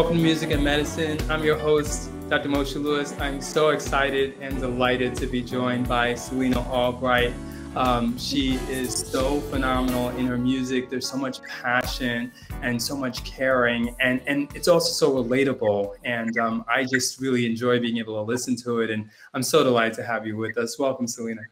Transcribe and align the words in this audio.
Welcome 0.00 0.16
to 0.16 0.22
Music 0.22 0.50
and 0.52 0.64
Medicine. 0.64 1.18
I'm 1.30 1.44
your 1.44 1.58
host, 1.58 2.10
Dr. 2.30 2.48
Moshe 2.48 2.82
Lewis. 2.82 3.14
I'm 3.20 3.42
so 3.42 3.68
excited 3.68 4.34
and 4.40 4.58
delighted 4.58 5.14
to 5.16 5.26
be 5.26 5.42
joined 5.42 5.86
by 5.86 6.14
Selina 6.14 6.58
Albright. 6.70 7.34
Um, 7.76 8.16
she 8.16 8.54
is 8.70 8.94
so 8.94 9.42
phenomenal 9.42 10.08
in 10.16 10.24
her 10.24 10.38
music. 10.38 10.88
There's 10.88 11.06
so 11.06 11.18
much 11.18 11.42
passion 11.42 12.32
and 12.62 12.82
so 12.82 12.96
much 12.96 13.24
caring, 13.24 13.94
and, 14.00 14.22
and 14.26 14.48
it's 14.56 14.68
also 14.68 14.90
so 14.90 15.22
relatable. 15.22 15.92
And 16.02 16.38
um, 16.38 16.64
I 16.66 16.84
just 16.84 17.20
really 17.20 17.44
enjoy 17.44 17.78
being 17.78 17.98
able 17.98 18.14
to 18.14 18.22
listen 18.22 18.56
to 18.64 18.80
it. 18.80 18.88
And 18.88 19.10
I'm 19.34 19.42
so 19.42 19.62
delighted 19.62 19.92
to 19.96 20.02
have 20.02 20.26
you 20.26 20.38
with 20.38 20.56
us. 20.56 20.78
Welcome, 20.78 21.08
Selina. 21.08 21.42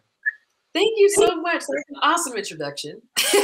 Thank 0.73 0.95
you 0.97 1.11
so 1.11 1.37
much. 1.43 1.65
That's 1.69 1.69
an 1.69 1.97
awesome 2.01 2.35
introduction. 2.35 3.03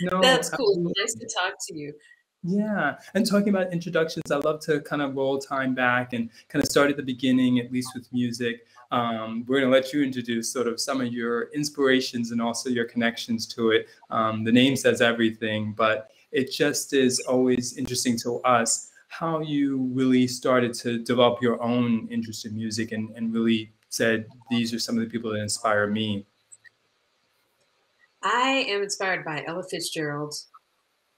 no, 0.00 0.22
That's 0.22 0.48
cool. 0.48 0.70
Absolutely. 0.70 0.92
Nice 0.96 1.12
to 1.12 1.28
talk 1.42 1.52
to 1.68 1.76
you. 1.76 1.92
Yeah. 2.46 2.96
And 3.14 3.26
talking 3.26 3.48
about 3.48 3.72
introductions, 3.72 4.30
I 4.30 4.36
love 4.36 4.60
to 4.60 4.80
kind 4.82 5.00
of 5.00 5.16
roll 5.16 5.38
time 5.38 5.74
back 5.74 6.12
and 6.12 6.28
kind 6.48 6.62
of 6.62 6.70
start 6.70 6.90
at 6.90 6.98
the 6.98 7.02
beginning, 7.02 7.58
at 7.58 7.72
least 7.72 7.88
with 7.94 8.12
music. 8.12 8.66
Um, 8.92 9.44
we're 9.48 9.60
going 9.60 9.72
to 9.72 9.76
let 9.76 9.94
you 9.94 10.02
introduce 10.02 10.52
sort 10.52 10.68
of 10.68 10.78
some 10.78 11.00
of 11.00 11.10
your 11.10 11.44
inspirations 11.54 12.32
and 12.32 12.42
also 12.42 12.68
your 12.68 12.84
connections 12.84 13.46
to 13.54 13.70
it. 13.70 13.88
Um, 14.10 14.44
the 14.44 14.52
name 14.52 14.76
says 14.76 15.00
everything, 15.00 15.72
but 15.72 16.10
it 16.32 16.52
just 16.52 16.92
is 16.92 17.18
always 17.20 17.78
interesting 17.78 18.18
to 18.18 18.40
us 18.42 18.90
how 19.08 19.40
you 19.40 19.78
really 19.92 20.26
started 20.26 20.74
to 20.74 20.98
develop 20.98 21.40
your 21.40 21.62
own 21.62 22.06
interest 22.10 22.44
in 22.44 22.54
music 22.54 22.92
and, 22.92 23.10
and 23.16 23.32
really 23.32 23.72
said, 23.88 24.26
these 24.50 24.74
are 24.74 24.78
some 24.78 24.98
of 24.98 25.04
the 25.04 25.08
people 25.08 25.32
that 25.32 25.40
inspire 25.40 25.86
me. 25.86 26.26
I 28.22 28.66
am 28.68 28.82
inspired 28.82 29.24
by 29.24 29.44
Ella 29.46 29.62
Fitzgerald, 29.62 30.34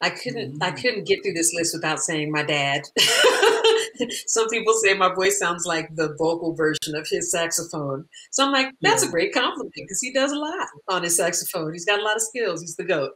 I 0.02 0.11
couldn't 0.11 0.55
mm-hmm. 0.55 0.62
I 0.62 0.70
mm. 0.70 0.83
couldn't 0.83 1.06
get 1.06 1.22
through 1.22 1.34
this 1.34 1.55
list 1.55 1.75
without 1.75 2.00
saying 2.00 2.30
my 2.30 2.42
dad. 2.42 2.83
Some 4.27 4.48
people 4.48 4.75
say 4.75 4.92
my 4.92 5.14
voice 5.14 5.38
sounds 5.38 5.64
like 5.64 5.94
the 5.94 6.14
vocal 6.19 6.55
version 6.55 6.94
of 6.94 7.06
his 7.08 7.30
saxophone. 7.30 8.05
So 8.30 8.44
I'm 8.44 8.53
like, 8.53 8.69
that's 8.83 9.03
yeah. 9.03 9.08
a 9.08 9.12
great 9.12 9.33
compliment 9.33 9.72
because 9.75 10.00
he 10.00 10.12
does 10.12 10.33
a 10.33 10.38
lot 10.38 10.69
on 10.88 11.03
his 11.03 11.16
saxophone. 11.16 11.72
He's 11.72 11.86
got 11.86 12.00
a 12.00 12.05
lot 12.05 12.16
of 12.16 12.22
skills. 12.22 12.61
He's 12.61 12.77
the 12.77 12.84
goat. 12.84 13.12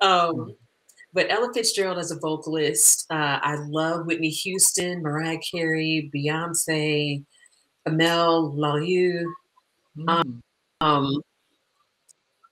Um, 0.00 0.36
mm-hmm. 0.36 0.50
But 1.12 1.30
Ella 1.30 1.50
Fitzgerald 1.54 1.98
as 1.98 2.10
a 2.10 2.18
vocalist, 2.18 3.06
uh, 3.08 3.38
I 3.40 3.56
love 3.68 4.06
Whitney 4.06 4.30
Houston, 4.30 5.00
Mariah 5.00 5.38
Carey, 5.38 6.10
Beyonce, 6.12 7.24
Amel 7.86 8.52
Larrieux. 8.52 9.22
Mm. 9.96 10.08
Um, 10.08 10.42
um, 10.80 11.22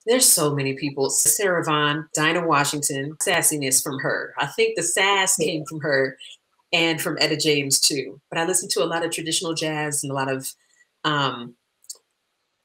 there's 0.06 0.28
so 0.28 0.54
many 0.54 0.74
people. 0.74 1.10
Sarah 1.10 1.64
Vaughan, 1.64 2.08
Dinah 2.14 2.46
Washington, 2.46 3.16
sassiness 3.22 3.82
from 3.82 3.98
her. 4.00 4.34
I 4.38 4.46
think 4.46 4.76
the 4.76 4.82
sass 4.82 5.36
came 5.36 5.64
from 5.64 5.80
her 5.80 6.16
and 6.72 7.00
from 7.00 7.18
Etta 7.20 7.36
James 7.36 7.80
too. 7.80 8.20
But 8.30 8.38
I 8.38 8.46
listen 8.46 8.68
to 8.70 8.82
a 8.82 8.86
lot 8.86 9.04
of 9.04 9.10
traditional 9.10 9.54
jazz 9.54 10.02
and 10.02 10.10
a 10.10 10.14
lot 10.14 10.30
of 10.30 10.52
um, 11.04 11.54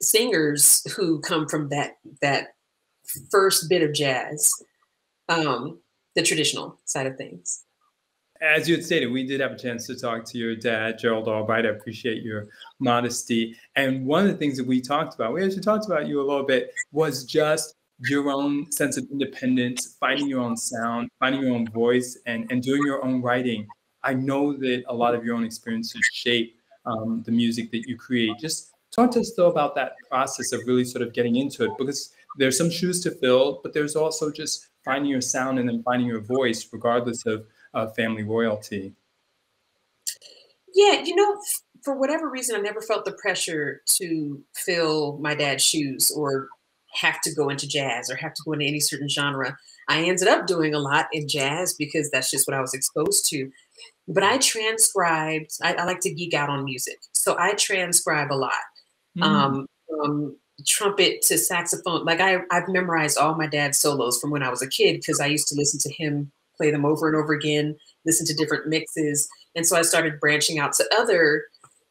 singers 0.01 0.89
who 0.95 1.19
come 1.21 1.47
from 1.47 1.69
that 1.69 1.97
that 2.21 2.55
first 3.31 3.69
bit 3.69 3.83
of 3.83 3.93
jazz, 3.93 4.51
um, 5.29 5.79
the 6.15 6.23
traditional 6.23 6.77
side 6.85 7.07
of 7.07 7.17
things 7.17 7.63
as 8.41 8.67
you 8.67 8.75
had 8.75 8.85
stated, 8.85 9.11
we 9.11 9.25
did 9.25 9.39
have 9.41 9.51
a 9.51 9.57
chance 9.57 9.87
to 9.87 9.95
talk 9.95 10.25
to 10.25 10.37
your 10.37 10.55
dad, 10.55 10.99
Gerald 10.99 11.27
Albright. 11.27 11.65
I 11.65 11.69
appreciate 11.69 12.23
your 12.23 12.47
modesty. 12.79 13.55
And 13.75 14.05
one 14.05 14.25
of 14.25 14.31
the 14.31 14.37
things 14.37 14.57
that 14.57 14.67
we 14.67 14.81
talked 14.81 15.15
about, 15.15 15.33
we 15.33 15.43
actually 15.43 15.61
talked 15.61 15.85
about 15.85 16.07
you 16.07 16.21
a 16.21 16.25
little 16.25 16.45
bit, 16.45 16.73
was 16.91 17.23
just 17.23 17.75
your 17.99 18.29
own 18.29 18.71
sense 18.71 18.97
of 18.97 19.07
independence, 19.11 19.97
finding 19.99 20.27
your 20.27 20.41
own 20.41 20.55
sound, 20.55 21.09
finding 21.19 21.41
your 21.41 21.53
own 21.53 21.67
voice, 21.67 22.17
and, 22.25 22.51
and 22.51 22.61
doing 22.61 22.83
your 22.85 23.03
own 23.03 23.21
writing. 23.21 23.67
I 24.03 24.13
know 24.13 24.53
that 24.53 24.83
a 24.87 24.93
lot 24.93 25.15
of 25.15 25.25
your 25.25 25.35
own 25.35 25.43
experiences 25.43 26.01
shape 26.13 26.57
um, 26.85 27.23
the 27.25 27.31
music 27.31 27.71
that 27.71 27.87
you 27.87 27.97
create. 27.97 28.37
Just 28.39 28.71
talk 28.91 29.11
to 29.11 29.19
us 29.19 29.33
though 29.35 29.49
about 29.49 29.75
that 29.75 29.93
process 30.09 30.51
of 30.53 30.61
really 30.65 30.85
sort 30.85 31.01
of 31.01 31.13
getting 31.13 31.35
into 31.35 31.65
it 31.65 31.71
because 31.77 32.13
there's 32.37 32.57
some 32.57 32.69
shoes 32.69 33.01
to 33.01 33.11
fill, 33.11 33.59
but 33.63 33.73
there's 33.73 33.95
also 33.95 34.31
just 34.31 34.67
finding 34.85 35.11
your 35.11 35.21
sound 35.21 35.59
and 35.59 35.67
then 35.67 35.81
finding 35.83 36.07
your 36.07 36.21
voice, 36.21 36.67
regardless 36.71 37.25
of 37.25 37.45
uh, 37.73 37.87
family 37.87 38.23
royalty? 38.23 38.93
Yeah, 40.73 41.01
you 41.03 41.15
know, 41.15 41.37
for 41.83 41.95
whatever 41.95 42.29
reason, 42.29 42.55
I 42.55 42.59
never 42.59 42.81
felt 42.81 43.05
the 43.05 43.13
pressure 43.13 43.81
to 43.97 44.43
fill 44.55 45.17
my 45.19 45.35
dad's 45.35 45.63
shoes 45.63 46.11
or 46.15 46.49
have 46.93 47.21
to 47.21 47.33
go 47.33 47.49
into 47.49 47.67
jazz 47.67 48.09
or 48.09 48.15
have 48.15 48.33
to 48.33 48.43
go 48.45 48.53
into 48.53 48.65
any 48.65 48.79
certain 48.79 49.09
genre. 49.09 49.57
I 49.87 50.03
ended 50.03 50.27
up 50.27 50.47
doing 50.47 50.73
a 50.73 50.79
lot 50.79 51.07
in 51.11 51.27
jazz 51.27 51.73
because 51.73 52.09
that's 52.11 52.29
just 52.29 52.47
what 52.47 52.55
I 52.55 52.61
was 52.61 52.73
exposed 52.73 53.27
to. 53.29 53.49
But 54.07 54.23
I 54.23 54.37
transcribed, 54.37 55.51
I, 55.61 55.73
I 55.73 55.85
like 55.85 55.99
to 56.01 56.13
geek 56.13 56.33
out 56.33 56.49
on 56.49 56.65
music. 56.65 56.97
So 57.13 57.37
I 57.37 57.53
transcribe 57.53 58.31
a 58.31 58.35
lot. 58.35 58.53
Mm. 59.17 59.23
Um, 59.23 59.67
from 59.87 60.37
trumpet 60.65 61.21
to 61.23 61.37
saxophone. 61.37 62.05
Like 62.05 62.19
I, 62.19 62.39
I've 62.51 62.67
memorized 62.67 63.17
all 63.17 63.35
my 63.35 63.47
dad's 63.47 63.77
solos 63.77 64.19
from 64.19 64.31
when 64.31 64.43
I 64.43 64.49
was 64.49 64.61
a 64.61 64.67
kid 64.67 64.97
because 64.97 65.19
I 65.19 65.27
used 65.27 65.47
to 65.49 65.55
listen 65.55 65.79
to 65.81 65.93
him 65.93 66.31
play 66.57 66.71
them 66.71 66.85
over 66.85 67.07
and 67.07 67.15
over 67.15 67.33
again, 67.33 67.75
listen 68.05 68.25
to 68.25 68.33
different 68.33 68.67
mixes. 68.67 69.27
And 69.55 69.65
so 69.65 69.77
I 69.77 69.81
started 69.83 70.19
branching 70.19 70.59
out 70.59 70.73
to 70.73 70.85
other 70.97 71.45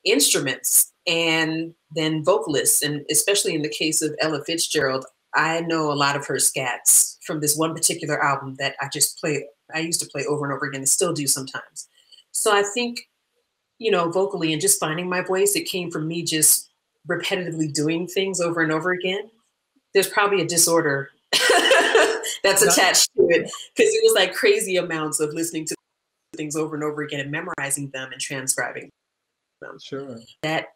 instruments 0.04 0.92
and 1.06 1.74
then 1.94 2.24
vocalists. 2.24 2.82
And 2.82 3.04
especially 3.10 3.54
in 3.54 3.62
the 3.62 3.68
case 3.68 4.02
of 4.02 4.14
Ella 4.20 4.42
Fitzgerald, 4.44 5.04
I 5.34 5.60
know 5.60 5.92
a 5.92 5.94
lot 5.94 6.16
of 6.16 6.26
her 6.26 6.36
scats 6.36 7.16
from 7.24 7.40
this 7.40 7.56
one 7.56 7.74
particular 7.74 8.22
album 8.22 8.54
that 8.58 8.74
I 8.80 8.88
just 8.92 9.18
play, 9.20 9.46
I 9.74 9.80
used 9.80 10.00
to 10.00 10.08
play 10.08 10.24
over 10.24 10.44
and 10.44 10.54
over 10.54 10.66
again 10.66 10.80
and 10.80 10.88
still 10.88 11.12
do 11.12 11.26
sometimes. 11.26 11.88
So 12.30 12.54
I 12.54 12.62
think, 12.62 13.00
you 13.78 13.90
know, 13.90 14.10
vocally 14.10 14.52
and 14.52 14.62
just 14.62 14.80
finding 14.80 15.08
my 15.08 15.20
voice, 15.20 15.56
it 15.56 15.68
came 15.68 15.90
from 15.90 16.08
me 16.08 16.22
just 16.22 16.70
repetitively 17.08 17.72
doing 17.72 18.06
things 18.06 18.40
over 18.40 18.60
and 18.60 18.72
over 18.72 18.92
again. 18.92 19.30
There's 19.92 20.08
probably 20.08 20.40
a 20.40 20.46
disorder 20.46 21.10
that's 22.46 22.62
attached 22.62 23.10
to 23.16 23.28
it 23.28 23.42
because 23.74 23.92
it 23.92 24.00
was 24.04 24.14
like 24.14 24.34
crazy 24.34 24.76
amounts 24.76 25.20
of 25.20 25.32
listening 25.32 25.64
to 25.66 25.74
things 26.36 26.56
over 26.56 26.74
and 26.74 26.84
over 26.84 27.02
again 27.02 27.20
and 27.20 27.30
memorizing 27.30 27.90
them 27.90 28.12
and 28.12 28.20
transcribing 28.20 28.90
them. 29.60 29.78
Sure. 29.82 30.18
That 30.42 30.68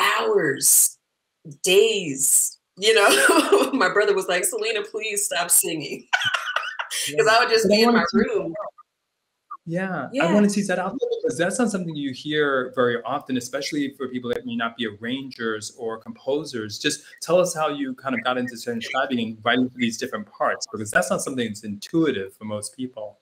hours, 0.00 0.98
days, 1.62 2.58
you 2.78 2.94
know, 2.94 3.70
my 3.72 3.92
brother 3.92 4.14
was 4.14 4.28
like, 4.28 4.44
Selina, 4.44 4.82
please 4.82 5.24
stop 5.24 5.50
singing. 5.50 6.06
Because 7.08 7.28
I 7.28 7.38
would 7.38 7.50
just 7.50 7.68
be 7.68 7.82
in 7.82 7.92
my 7.92 8.04
room 8.14 8.54
yeah, 9.66 10.08
yeah. 10.12 10.26
I 10.26 10.32
want 10.32 10.48
to 10.48 10.54
tease 10.54 10.68
that 10.68 10.78
out 10.78 10.96
because 11.22 11.36
that's 11.36 11.58
not 11.58 11.70
something 11.70 11.94
you 11.94 12.12
hear 12.12 12.72
very 12.74 13.02
often, 13.02 13.36
especially 13.36 13.94
for 13.96 14.08
people 14.08 14.30
that 14.30 14.46
may 14.46 14.56
not 14.56 14.76
be 14.76 14.86
arrangers 14.86 15.72
or 15.76 15.98
composers. 15.98 16.78
Just 16.78 17.02
tell 17.20 17.38
us 17.38 17.54
how 17.54 17.68
you 17.68 17.94
kind 17.94 18.14
of 18.14 18.22
got 18.22 18.38
into 18.38 18.56
transcribing 18.60 19.18
and 19.18 19.38
writing 19.44 19.68
for 19.68 19.78
these 19.78 19.98
different 19.98 20.26
parts, 20.30 20.66
because 20.70 20.90
that's 20.90 21.10
not 21.10 21.20
something 21.20 21.48
that's 21.48 21.64
intuitive 21.64 22.34
for 22.36 22.44
most 22.44 22.76
people. 22.76 23.18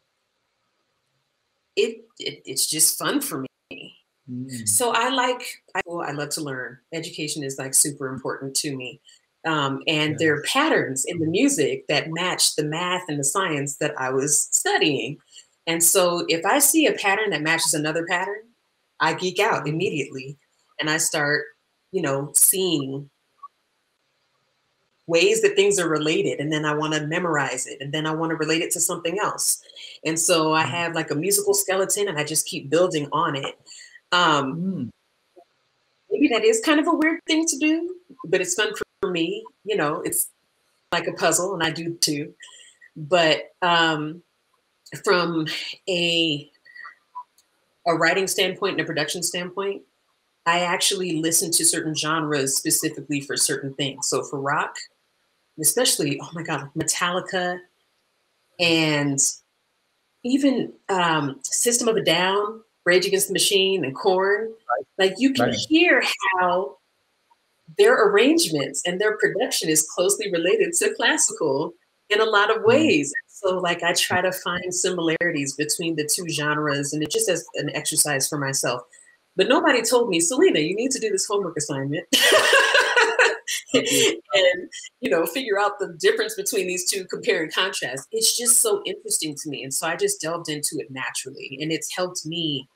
It, 1.76 2.06
it 2.20 2.42
it's 2.44 2.66
just 2.66 2.98
fun 2.98 3.20
for 3.20 3.44
me. 3.70 3.96
Mm. 4.30 4.68
So 4.68 4.92
I 4.94 5.08
like 5.08 5.62
I, 5.74 5.80
well, 5.86 6.06
I 6.06 6.12
love 6.12 6.28
to 6.30 6.40
learn. 6.40 6.78
Education 6.92 7.42
is 7.42 7.58
like 7.58 7.74
super 7.74 8.08
important 8.08 8.54
to 8.56 8.76
me. 8.76 9.00
Um, 9.46 9.82
and 9.86 10.12
yes. 10.12 10.18
there 10.20 10.34
are 10.36 10.42
patterns 10.42 11.04
in 11.04 11.18
the 11.18 11.26
music 11.26 11.86
that 11.88 12.08
match 12.08 12.56
the 12.56 12.64
math 12.64 13.02
and 13.08 13.18
the 13.18 13.24
science 13.24 13.76
that 13.76 13.92
I 13.98 14.10
was 14.10 14.48
studying. 14.52 15.18
And 15.66 15.82
so 15.82 16.24
if 16.28 16.44
I 16.44 16.58
see 16.58 16.86
a 16.86 16.92
pattern 16.92 17.30
that 17.30 17.42
matches 17.42 17.74
another 17.74 18.06
pattern, 18.06 18.42
I 19.00 19.14
geek 19.14 19.38
out 19.38 19.66
immediately 19.66 20.36
and 20.80 20.90
I 20.90 20.98
start, 20.98 21.44
you 21.92 22.02
know, 22.02 22.32
seeing 22.34 23.08
ways 25.06 25.42
that 25.42 25.54
things 25.54 25.78
are 25.78 25.88
related 25.88 26.40
and 26.40 26.52
then 26.52 26.64
I 26.64 26.74
want 26.74 26.94
to 26.94 27.06
memorize 27.06 27.66
it 27.66 27.78
and 27.80 27.92
then 27.92 28.06
I 28.06 28.14
want 28.14 28.30
to 28.30 28.36
relate 28.36 28.62
it 28.62 28.70
to 28.72 28.80
something 28.80 29.18
else. 29.18 29.62
And 30.04 30.18
so 30.18 30.54
I 30.54 30.64
mm. 30.64 30.70
have 30.70 30.94
like 30.94 31.10
a 31.10 31.14
musical 31.14 31.54
skeleton 31.54 32.08
and 32.08 32.18
I 32.18 32.24
just 32.24 32.46
keep 32.46 32.70
building 32.70 33.08
on 33.12 33.36
it. 33.36 33.58
Um, 34.12 34.56
mm. 34.56 34.90
Maybe 36.10 36.28
that 36.28 36.44
is 36.44 36.60
kind 36.60 36.80
of 36.80 36.86
a 36.86 36.94
weird 36.94 37.20
thing 37.26 37.44
to 37.46 37.58
do, 37.58 37.96
but 38.26 38.40
it's 38.40 38.54
fun 38.54 38.72
for 39.00 39.10
me. 39.10 39.44
You 39.64 39.76
know, 39.76 40.00
it's 40.00 40.30
like 40.92 41.06
a 41.06 41.12
puzzle 41.12 41.54
and 41.54 41.62
I 41.62 41.70
do 41.70 41.94
too. 41.94 42.34
But 42.96 43.52
um, 43.60 44.22
from 44.98 45.46
a 45.88 46.50
a 47.86 47.94
writing 47.94 48.26
standpoint 48.26 48.72
and 48.72 48.80
a 48.80 48.84
production 48.84 49.22
standpoint, 49.22 49.82
I 50.46 50.60
actually 50.60 51.20
listen 51.20 51.50
to 51.52 51.64
certain 51.64 51.94
genres 51.94 52.56
specifically 52.56 53.20
for 53.20 53.36
certain 53.36 53.74
things. 53.74 54.08
So 54.08 54.22
for 54.22 54.40
rock, 54.40 54.74
especially, 55.60 56.18
oh 56.22 56.30
my 56.32 56.42
God, 56.42 56.70
Metallica 56.76 57.58
and 58.58 59.18
even 60.24 60.72
um, 60.88 61.40
System 61.42 61.88
of 61.88 61.96
a 61.96 62.02
Down, 62.02 62.62
Rage 62.84 63.06
Against 63.06 63.28
the 63.28 63.32
Machine, 63.32 63.84
and 63.84 63.94
Korn. 63.94 64.48
Right. 64.48 64.86
Like 64.98 65.14
you 65.18 65.32
can 65.32 65.46
right. 65.46 65.58
hear 65.68 66.02
how 66.38 66.78
their 67.78 68.08
arrangements 68.08 68.82
and 68.86 69.00
their 69.00 69.16
production 69.18 69.68
is 69.68 69.86
closely 69.94 70.30
related 70.30 70.72
to 70.74 70.94
classical 70.94 71.72
in 72.10 72.20
a 72.20 72.24
lot 72.24 72.50
of 72.50 72.62
mm. 72.62 72.66
ways. 72.66 73.12
So 73.34 73.58
like 73.58 73.82
I 73.82 73.92
try 73.92 74.20
to 74.20 74.30
find 74.30 74.72
similarities 74.72 75.56
between 75.56 75.96
the 75.96 76.08
two 76.08 76.28
genres 76.28 76.92
and 76.92 77.02
it 77.02 77.10
just 77.10 77.28
as 77.28 77.44
an 77.54 77.68
exercise 77.74 78.28
for 78.28 78.38
myself. 78.38 78.82
But 79.34 79.48
nobody 79.48 79.82
told 79.82 80.08
me, 80.08 80.20
Selina, 80.20 80.60
you 80.60 80.76
need 80.76 80.92
to 80.92 81.00
do 81.00 81.10
this 81.10 81.26
homework 81.28 81.56
assignment. 81.56 82.06
and 83.74 84.70
you 85.00 85.10
know, 85.10 85.26
figure 85.26 85.58
out 85.58 85.80
the 85.80 85.96
difference 85.98 86.36
between 86.36 86.68
these 86.68 86.88
two, 86.88 87.04
compare 87.06 87.42
and 87.42 87.52
contrast. 87.52 88.06
It's 88.12 88.38
just 88.38 88.60
so 88.60 88.80
interesting 88.86 89.34
to 89.42 89.50
me. 89.50 89.64
And 89.64 89.74
so 89.74 89.88
I 89.88 89.96
just 89.96 90.20
delved 90.20 90.48
into 90.48 90.76
it 90.78 90.86
naturally. 90.90 91.58
And 91.60 91.72
it's 91.72 91.92
helped 91.94 92.24
me 92.24 92.68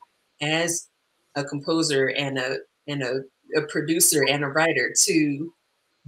as 0.43 0.88
a 1.37 1.44
composer 1.44 2.08
and 2.08 2.37
a 2.37 2.56
and 2.88 3.04
a, 3.04 3.20
a 3.56 3.62
producer 3.69 4.25
and 4.28 4.43
a 4.43 4.49
writer 4.49 4.93
to 5.04 5.52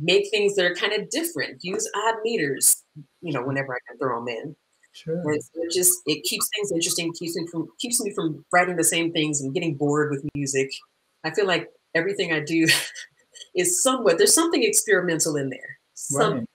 make 0.00 0.28
things 0.30 0.56
that 0.56 0.64
are 0.64 0.74
kind 0.74 0.92
of 0.94 1.08
different, 1.10 1.62
use 1.62 1.88
odd 1.94 2.16
meters, 2.24 2.82
you 3.20 3.32
know, 3.32 3.42
whenever 3.42 3.74
I 3.74 3.78
can 3.88 3.98
throw 3.98 4.18
them 4.18 4.28
in. 4.28 4.56
Sure. 4.92 5.20
And 5.30 5.42
so 5.42 5.50
it 5.54 5.72
just 5.72 5.92
it 6.06 6.24
keeps 6.24 6.48
things 6.54 6.72
interesting, 6.72 7.12
keeps 7.12 7.36
me 7.36 7.46
from 7.46 7.68
keeps 7.78 8.02
me 8.02 8.12
from 8.12 8.44
writing 8.52 8.76
the 8.76 8.84
same 8.84 9.12
things 9.12 9.40
and 9.40 9.54
getting 9.54 9.74
bored 9.74 10.10
with 10.10 10.24
music. 10.34 10.70
I 11.24 11.30
feel 11.30 11.46
like 11.46 11.68
everything 11.94 12.32
I 12.32 12.40
do 12.40 12.66
is 13.54 13.82
somewhat 13.82 14.18
there's 14.18 14.34
something 14.34 14.62
experimental 14.62 15.36
in 15.36 15.50
there. 15.50 15.78
Some, 15.94 16.34
right. 16.34 16.46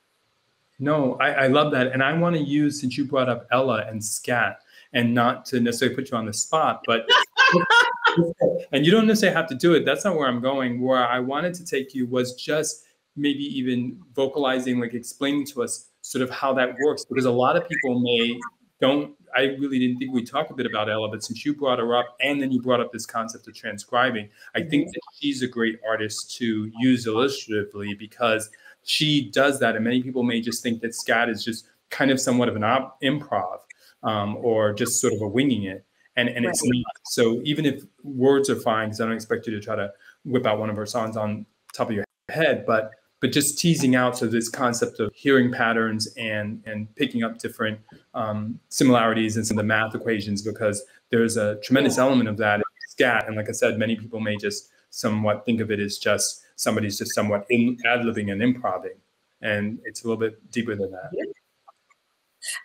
No, 0.80 1.16
I, 1.16 1.32
I 1.32 1.48
love 1.48 1.72
that. 1.72 1.88
And 1.88 2.04
I 2.04 2.12
want 2.14 2.36
to 2.36 2.42
use 2.42 2.82
since 2.82 2.98
you 2.98 3.06
brought 3.06 3.30
up 3.30 3.48
Ella 3.52 3.86
and 3.88 4.04
scat 4.04 4.60
and 4.94 5.14
not 5.14 5.46
to 5.46 5.60
necessarily 5.60 5.96
put 5.96 6.12
you 6.12 6.18
on 6.18 6.26
the 6.26 6.34
spot, 6.34 6.82
but 6.86 7.08
and 8.72 8.86
you 8.86 8.92
don't 8.92 9.08
necessarily 9.08 9.36
have 9.36 9.48
to 9.48 9.56
do 9.56 9.74
it. 9.74 9.86
That's 9.86 10.04
not 10.04 10.16
where 10.16 10.28
I'm 10.28 10.42
going. 10.42 10.82
Where 10.82 11.06
I 11.06 11.20
wanted 11.20 11.54
to 11.56 11.66
take 11.66 11.94
you 11.94 12.08
was 12.08 12.36
just 12.36 12.86
maybe 13.16 13.44
even 13.58 14.02
vocalizing, 14.14 14.80
like 14.80 14.94
explaining 14.94 15.46
to 15.48 15.64
us 15.64 15.90
sort 16.06 16.22
of 16.22 16.30
how 16.30 16.54
that 16.54 16.76
works, 16.84 17.04
because 17.06 17.26
a 17.26 17.32
lot 17.32 17.58
of 17.58 17.68
people 17.68 18.00
may 18.00 18.40
don't. 18.80 19.16
I 19.36 19.56
really 19.60 19.80
didn't 19.80 19.98
think 19.98 20.14
we'd 20.14 20.28
talk 20.28 20.50
a 20.50 20.54
bit 20.54 20.66
about 20.66 20.90
Ella, 20.90 21.10
but 21.10 21.24
since 21.24 21.46
you 21.46 21.54
brought 21.56 21.80
her 21.80 21.98
up, 21.98 22.16
and 22.22 22.42
then 22.42 22.52
you 22.52 22.62
brought 22.62 22.80
up 22.80 22.92
this 22.94 23.06
concept 23.06 23.48
of 23.48 23.56
transcribing, 23.56 24.30
I 24.54 24.60
think 24.60 24.84
mm-hmm. 24.84 24.92
that 24.92 25.02
she's 25.20 25.42
a 25.42 25.48
great 25.48 25.80
artist 25.88 26.36
to 26.38 26.72
use 26.80 27.08
illustratively 27.08 27.96
because 27.96 28.50
she 28.84 29.30
does 29.32 29.60
that, 29.60 29.76
and 29.76 29.84
many 29.84 30.04
people 30.04 30.24
may 30.24 30.42
just 30.42 30.62
think 30.62 30.82
that 30.82 30.94
scat 30.94 31.28
is 31.28 31.44
just 31.44 31.66
kind 31.90 32.12
of 32.12 32.20
somewhat 32.20 32.50
of 32.50 32.56
an 32.56 32.64
op- 32.64 33.02
improv 33.02 33.60
um, 34.04 34.38
or 34.38 34.74
just 34.74 35.02
sort 35.02 35.14
of 35.14 35.22
a 35.22 35.28
winging 35.28 35.64
it 35.64 35.86
and 36.16 36.30
and 36.30 36.46
right. 36.46 36.52
it's 36.54 36.64
not. 36.64 36.84
So 37.06 37.42
even 37.44 37.66
if 37.66 37.84
words 38.04 38.50
are 38.50 38.56
fine, 38.56 38.90
because 38.90 39.02
I 39.02 39.06
don't 39.06 39.14
expect 39.14 39.48
you 39.48 39.54
to 39.54 39.60
try 39.60 39.76
to 39.76 39.92
whip 40.24 40.46
out 40.46 40.60
one 40.60 40.70
of 40.70 40.76
her 40.76 40.86
songs 40.86 41.18
on 41.18 41.46
top 41.74 41.90
of 41.90 41.96
your 41.96 42.06
head, 42.30 42.66
but 42.66 42.92
but 43.26 43.32
just 43.32 43.58
teasing 43.58 43.96
out 43.96 44.16
so 44.16 44.28
this 44.28 44.50
concept 44.50 45.00
of 45.00 45.12
hearing 45.16 45.52
patterns 45.52 46.08
and 46.16 46.62
and 46.68 46.94
picking 46.96 47.24
up 47.24 47.40
different 47.40 47.80
um, 48.14 48.60
similarities 48.70 49.36
in 49.36 49.44
some 49.44 49.58
of 49.58 49.64
the 49.64 49.68
math 49.68 49.96
equations 49.96 50.44
because 50.44 50.84
there's 51.10 51.36
a 51.36 51.56
tremendous 51.64 51.98
element 51.98 52.30
of 52.30 52.38
that 52.38 52.58
in 52.60 52.64
scat 52.88 53.26
and 53.28 53.36
like 53.36 53.50
i 53.50 53.52
said 53.52 53.80
many 53.80 53.96
people 53.96 54.20
may 54.20 54.38
just 54.38 54.70
somewhat 54.92 55.44
think 55.44 55.60
of 55.60 55.72
it 55.72 55.80
as 55.80 55.98
just 55.98 56.44
somebody's 56.56 57.00
just 57.00 57.16
somewhat 57.16 57.48
in, 57.50 57.76
ad-libbing 57.84 58.32
and 58.32 58.44
improving 58.44 58.94
and 59.42 59.80
it's 59.86 60.04
a 60.04 60.08
little 60.08 60.20
bit 60.20 60.52
deeper 60.52 60.76
than 60.76 60.92
that 60.92 61.10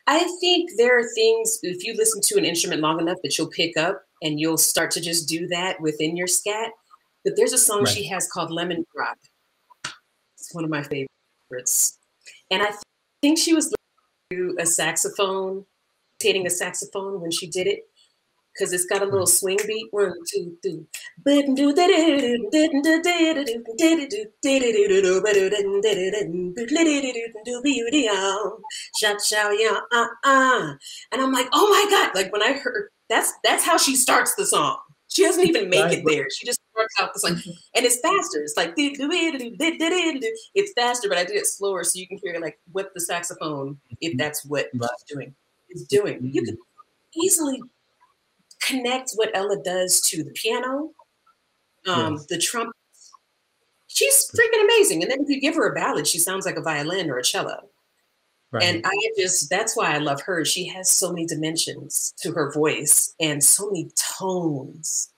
I 0.06 0.30
think 0.42 0.72
there 0.76 0.98
are 0.98 1.08
things, 1.14 1.58
if 1.62 1.86
you 1.86 1.94
listen 1.94 2.20
to 2.20 2.36
an 2.36 2.44
instrument 2.44 2.82
long 2.82 3.00
enough, 3.00 3.16
that 3.22 3.38
you'll 3.38 3.48
pick 3.48 3.78
up 3.78 4.02
and 4.22 4.38
you'll 4.38 4.58
start 4.58 4.90
to 4.90 5.00
just 5.00 5.26
do 5.26 5.48
that 5.48 5.80
within 5.80 6.18
your 6.18 6.26
scat. 6.26 6.72
But 7.24 7.36
there's 7.36 7.54
a 7.54 7.58
song 7.58 7.84
right. 7.84 7.88
she 7.88 8.06
has 8.08 8.28
called 8.28 8.50
Lemon 8.50 8.84
Drop. 8.94 9.16
One 10.54 10.64
of 10.64 10.70
my 10.70 10.82
favorites. 10.82 11.98
And 12.50 12.62
I 12.62 12.72
think 13.22 13.38
she 13.38 13.54
was 13.54 13.72
to 14.30 14.56
a 14.58 14.66
saxophone, 14.66 15.64
taking 16.18 16.46
a 16.46 16.50
saxophone 16.50 17.20
when 17.20 17.30
she 17.30 17.46
did 17.46 17.66
it 17.66 17.86
because 18.52 18.72
it's 18.72 18.84
got 18.84 19.02
a 19.02 19.04
little 19.04 19.26
swing 19.26 19.58
beat. 19.66 19.88
One, 19.90 20.12
two, 20.30 20.56
three. 20.62 20.86
And 21.26 21.58
I'm 31.20 31.32
like, 31.32 31.48
oh 31.52 31.68
my 31.68 31.86
God. 31.90 32.10
Like 32.14 32.32
when 32.32 32.42
I 32.42 32.52
heard 32.52 32.90
that's 33.08 33.32
that's 33.42 33.64
how 33.64 33.76
she 33.76 33.96
starts 33.96 34.34
the 34.36 34.46
song. 34.46 34.78
She 35.08 35.24
doesn't 35.24 35.46
even 35.46 35.68
make 35.68 35.92
it 35.92 36.04
there. 36.06 36.28
She 36.30 36.46
just 36.46 36.59
starts 36.80 37.00
out 37.00 37.14
the 37.14 37.20
song. 37.20 37.54
And 37.74 37.84
it's 37.84 38.00
faster. 38.00 38.42
It's 38.42 38.56
like 38.56 38.74
it's 40.54 40.72
faster, 40.72 41.08
but 41.08 41.18
I 41.18 41.24
did 41.24 41.36
it 41.36 41.46
slower 41.46 41.84
so 41.84 41.98
you 41.98 42.08
can 42.08 42.18
hear 42.22 42.38
like 42.40 42.58
what 42.72 42.92
the 42.94 43.00
saxophone, 43.00 43.78
if 44.00 44.16
that's 44.18 44.44
what 44.44 44.68
she's 44.72 45.02
doing, 45.08 45.34
is 45.70 45.86
doing. 45.86 46.18
You 46.22 46.42
can 46.42 46.58
easily 47.14 47.62
connect 48.62 49.12
what 49.14 49.30
Ella 49.34 49.62
does 49.62 50.00
to 50.02 50.22
the 50.22 50.30
piano, 50.32 50.90
um, 51.86 52.14
yes. 52.14 52.26
the 52.26 52.38
trumpet. 52.38 52.74
She's 53.88 54.30
freaking 54.30 54.64
amazing. 54.64 55.02
And 55.02 55.10
then 55.10 55.20
if 55.22 55.28
you 55.28 55.40
give 55.40 55.56
her 55.56 55.68
a 55.68 55.74
ballad, 55.74 56.06
she 56.06 56.18
sounds 56.18 56.46
like 56.46 56.56
a 56.56 56.62
violin 56.62 57.10
or 57.10 57.18
a 57.18 57.22
cello. 57.22 57.68
Right. 58.52 58.64
And 58.64 58.82
I 58.84 58.90
just, 59.16 59.48
that's 59.48 59.76
why 59.76 59.94
I 59.94 59.98
love 59.98 60.20
her. 60.22 60.44
She 60.44 60.66
has 60.68 60.90
so 60.90 61.12
many 61.12 61.24
dimensions 61.24 62.12
to 62.20 62.32
her 62.32 62.52
voice 62.52 63.14
and 63.20 63.42
so 63.42 63.66
many 63.66 63.90
tones. 64.18 65.10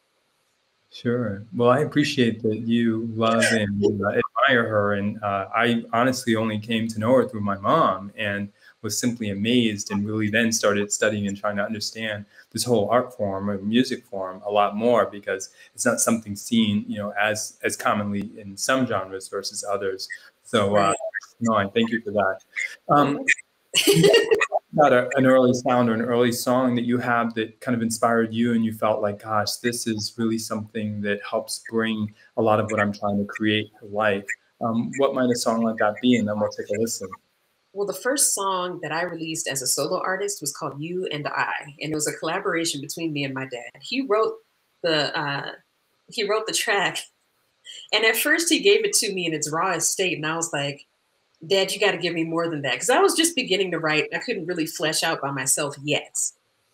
Sure. 0.93 1.45
Well, 1.55 1.71
I 1.71 1.81
appreciate 1.81 2.43
that 2.43 2.59
you 2.61 3.09
love 3.15 3.43
and 3.51 3.83
uh, 3.83 4.09
admire 4.09 4.69
her. 4.69 4.95
And 4.95 5.23
uh, 5.23 5.49
I 5.55 5.85
honestly 5.93 6.37
only 6.37 6.59
came 6.59 6.87
to 6.89 6.99
know 6.99 7.15
her 7.15 7.29
through 7.29 7.41
my 7.41 7.57
mom. 7.57 8.13
And 8.17 8.51
was 8.83 8.99
simply 8.99 9.31
amazed 9.31 9.91
and 9.91 10.05
really 10.05 10.29
then 10.29 10.53
started 10.53 10.93
studying 10.93 11.29
and 11.29 11.37
trying 11.37 11.57
to 11.57 11.63
understand 11.63 12.27
this 12.51 12.65
whole 12.65 12.89
art 12.91 13.17
form 13.17 13.49
or 13.49 13.59
music 13.59 14.05
form 14.05 14.43
a 14.45 14.51
lot 14.51 14.77
more 14.77 15.07
because 15.07 15.51
it's 15.75 15.87
not 15.87 16.01
something 16.01 16.37
seen 16.37 16.85
you 16.89 16.99
know 16.99 17.13
as 17.19 17.59
as 17.63 17.77
commonly 17.77 18.31
in 18.39 18.57
some 18.57 18.87
genres 18.87 19.29
versus 19.29 19.65
others 19.69 20.09
so 20.43 20.77
uh, 20.77 20.93
no 21.41 21.55
i 21.55 21.67
thank 21.69 21.91
you 21.91 22.01
for 22.03 22.11
that 22.11 22.39
um, 22.89 23.25
about 24.73 24.93
a, 24.93 25.09
an 25.17 25.27
early 25.27 25.53
sound 25.53 25.89
or 25.89 25.95
an 25.95 26.03
early 26.03 26.33
song 26.33 26.75
that 26.75 26.85
you 26.85 26.99
have 26.99 27.35
that 27.35 27.61
kind 27.61 27.75
of 27.75 27.83
inspired 27.83 28.33
you 28.33 28.55
and 28.55 28.65
you 28.65 28.73
felt 28.73 29.03
like 29.03 29.23
gosh 29.23 29.57
this 29.57 29.87
is 29.87 30.15
really 30.17 30.39
something 30.39 31.01
that 31.03 31.21
helps 31.29 31.63
bring 31.71 32.13
a 32.39 32.43
lot 32.43 32.59
of 32.59 32.71
what 32.71 32.81
i'm 32.81 32.93
trying 32.93 33.19
to 33.19 33.25
create 33.25 33.71
to 33.79 33.87
life. 33.87 34.25
Um, 34.63 34.91
what 34.99 35.15
might 35.15 35.31
a 35.31 35.35
song 35.35 35.63
like 35.63 35.77
that 35.79 35.97
be? 36.01 36.17
And 36.17 36.29
then 36.29 36.39
we'll 36.39 36.51
take 36.51 36.69
a 36.69 36.81
listen. 36.81 37.09
Well, 37.73 37.87
the 37.87 37.95
first 37.95 38.35
song 38.35 38.79
that 38.83 38.93
I 38.93 39.03
released 39.03 39.49
as 39.49 39.63
a 39.63 39.67
solo 39.67 40.01
artist 40.01 40.41
was 40.41 40.53
called 40.53 40.81
You 40.81 41.09
and 41.11 41.27
I, 41.27 41.53
and 41.81 41.91
it 41.91 41.95
was 41.95 42.07
a 42.07 42.13
collaboration 42.19 42.81
between 42.81 43.13
me 43.13 43.25
and 43.25 43.35
my 43.35 43.47
dad. 43.47 43.81
He 43.81 44.03
wrote 44.03 44.35
the 44.83 45.17
uh, 45.19 45.53
he 46.09 46.29
wrote 46.29 46.47
the 46.47 46.53
track, 46.53 46.99
and 47.93 48.05
at 48.05 48.17
first 48.17 48.51
he 48.51 48.61
gave 48.61 48.85
it 48.85 48.93
to 48.95 49.13
me 49.13 49.27
in 49.27 49.33
its 49.33 49.51
rawest 49.51 49.91
state, 49.91 50.17
and 50.17 50.27
I 50.27 50.37
was 50.37 50.53
like, 50.53 50.87
"Dad, 51.47 51.73
you 51.73 51.81
got 51.81 51.93
to 51.93 51.99
give 51.99 52.15
me 52.15 52.25
more 52.25 52.49
than 52.49 52.63
that," 52.63 52.75
because 52.75 52.91
I 52.91 53.01
was 53.01 53.15
just 53.15 53.37
beginning 53.37 53.71
to 53.73 53.79
write. 53.79 54.09
I 54.15 54.19
couldn't 54.19 54.47
really 54.47 54.67
flesh 54.67 55.03
out 55.03 55.21
by 55.21 55.31
myself 55.31 55.77
yet. 55.83 56.17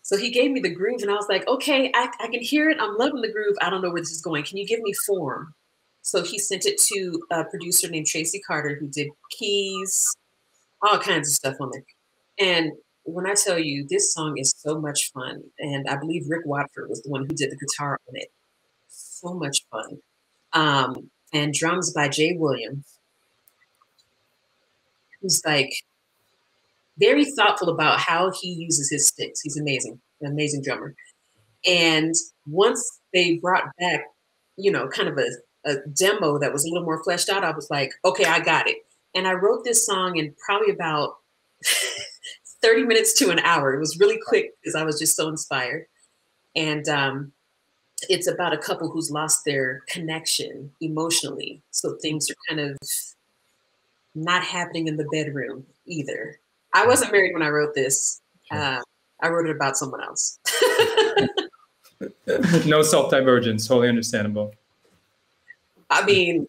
So 0.01 0.17
he 0.17 0.31
gave 0.31 0.51
me 0.51 0.59
the 0.59 0.73
groove, 0.73 1.01
and 1.01 1.11
I 1.11 1.15
was 1.15 1.27
like, 1.29 1.47
"Okay, 1.47 1.91
I, 1.93 2.11
I 2.19 2.27
can 2.27 2.41
hear 2.41 2.69
it. 2.69 2.77
I'm 2.79 2.97
loving 2.97 3.21
the 3.21 3.31
groove. 3.31 3.57
I 3.61 3.69
don't 3.69 3.81
know 3.81 3.91
where 3.91 4.01
this 4.01 4.11
is 4.11 4.21
going. 4.21 4.43
Can 4.43 4.57
you 4.57 4.65
give 4.65 4.81
me 4.81 4.93
form?" 5.05 5.53
So 6.01 6.23
he 6.23 6.39
sent 6.39 6.65
it 6.65 6.79
to 6.93 7.21
a 7.31 7.43
producer 7.45 7.89
named 7.89 8.07
Tracy 8.07 8.39
Carter, 8.39 8.77
who 8.79 8.87
did 8.87 9.09
keys, 9.31 10.15
all 10.81 10.97
kinds 10.97 11.29
of 11.29 11.35
stuff 11.35 11.55
on 11.59 11.71
it. 11.73 11.83
And 12.39 12.71
when 13.03 13.25
I 13.25 13.33
tell 13.33 13.59
you 13.59 13.85
this 13.89 14.13
song 14.13 14.37
is 14.37 14.53
so 14.57 14.79
much 14.79 15.11
fun, 15.11 15.43
and 15.59 15.87
I 15.87 15.97
believe 15.97 16.23
Rick 16.27 16.45
Watford 16.45 16.89
was 16.89 17.01
the 17.01 17.09
one 17.09 17.23
who 17.23 17.35
did 17.35 17.51
the 17.51 17.57
guitar 17.57 17.99
on 18.07 18.15
it. 18.15 18.29
So 18.87 19.33
much 19.33 19.65
fun. 19.71 19.99
Um, 20.53 21.11
and 21.33 21.53
drums 21.53 21.93
by 21.93 22.07
Jay 22.07 22.35
Williams, 22.37 22.98
who's 25.21 25.41
like 25.45 25.71
very 26.97 27.25
thoughtful 27.31 27.69
about 27.69 27.99
how 27.99 28.31
he 28.41 28.49
uses 28.49 28.89
his 28.89 29.07
sticks. 29.07 29.41
He's 29.41 29.57
amazing, 29.57 29.99
an 30.21 30.31
amazing 30.31 30.61
drummer. 30.63 30.95
And 31.65 32.13
once 32.45 32.83
they 33.13 33.37
brought 33.37 33.65
back, 33.79 34.03
you 34.57 34.71
know, 34.71 34.87
kind 34.87 35.07
of 35.09 35.17
a, 35.17 35.29
a 35.69 35.77
demo 35.93 36.37
that 36.39 36.53
was 36.53 36.65
a 36.65 36.69
little 36.69 36.85
more 36.85 37.03
fleshed 37.03 37.29
out, 37.29 37.43
I 37.43 37.51
was 37.51 37.69
like, 37.69 37.91
okay, 38.05 38.25
I 38.25 38.39
got 38.39 38.67
it. 38.67 38.77
And 39.15 39.27
I 39.27 39.33
wrote 39.33 39.63
this 39.63 39.85
song 39.85 40.17
in 40.17 40.35
probably 40.45 40.71
about 40.71 41.15
30 42.61 42.83
minutes 42.83 43.13
to 43.19 43.31
an 43.31 43.39
hour. 43.39 43.73
It 43.73 43.79
was 43.79 43.99
really 43.99 44.19
quick 44.27 44.51
because 44.61 44.75
I 44.75 44.83
was 44.83 44.99
just 44.99 45.15
so 45.15 45.29
inspired. 45.29 45.85
And 46.55 46.87
um, 46.89 47.31
it's 48.09 48.27
about 48.27 48.53
a 48.53 48.57
couple 48.57 48.89
who's 48.89 49.11
lost 49.11 49.45
their 49.45 49.83
connection 49.87 50.71
emotionally. 50.81 51.61
So 51.71 51.95
things 52.01 52.29
are 52.29 52.35
kind 52.47 52.59
of 52.59 52.77
not 54.15 54.43
happening 54.43 54.87
in 54.87 54.97
the 54.97 55.07
bedroom 55.11 55.65
either. 55.85 56.39
I 56.73 56.85
wasn't 56.85 57.11
married 57.11 57.33
when 57.33 57.43
I 57.43 57.49
wrote 57.49 57.73
this. 57.73 58.21
Uh, 58.51 58.81
I 59.21 59.29
wrote 59.29 59.47
it 59.47 59.55
about 59.55 59.77
someone 59.77 60.03
else. 60.03 60.39
no 62.65 62.81
self 62.81 63.11
divergence, 63.11 63.67
totally 63.67 63.89
understandable. 63.89 64.53
I 65.89 66.05
mean, 66.05 66.47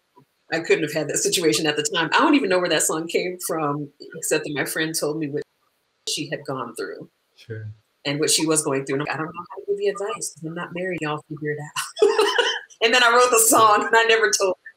I 0.51 0.59
couldn't 0.59 0.83
have 0.83 0.93
had 0.93 1.07
that 1.09 1.17
situation 1.17 1.65
at 1.65 1.75
the 1.75 1.83
time. 1.83 2.09
I 2.13 2.19
don't 2.19 2.35
even 2.35 2.49
know 2.49 2.59
where 2.59 2.69
that 2.69 2.83
song 2.83 3.07
came 3.07 3.37
from, 3.45 3.89
except 4.15 4.43
that 4.45 4.53
my 4.53 4.65
friend 4.65 4.93
told 4.97 5.17
me 5.17 5.29
what 5.29 5.43
she 6.07 6.29
had 6.29 6.45
gone 6.45 6.75
through. 6.75 7.09
Sure. 7.35 7.67
And 8.05 8.19
what 8.19 8.29
she 8.29 8.45
was 8.45 8.63
going 8.63 8.85
through. 8.85 8.99
And 8.99 9.09
I 9.09 9.17
don't 9.17 9.27
know 9.27 9.45
how 9.49 9.55
to 9.57 9.63
give 9.67 9.79
you 9.79 9.91
advice 9.91 10.35
I'm 10.45 10.53
not 10.53 10.73
married. 10.73 10.99
Y'all 11.01 11.23
figure 11.29 11.51
it 11.51 11.59
out. 11.59 12.09
and 12.81 12.93
then 12.93 13.03
I 13.03 13.11
wrote 13.11 13.29
the 13.31 13.39
song 13.39 13.85
and 13.85 13.95
I 13.95 14.03
never 14.05 14.31
told 14.31 14.55
her 14.55 14.71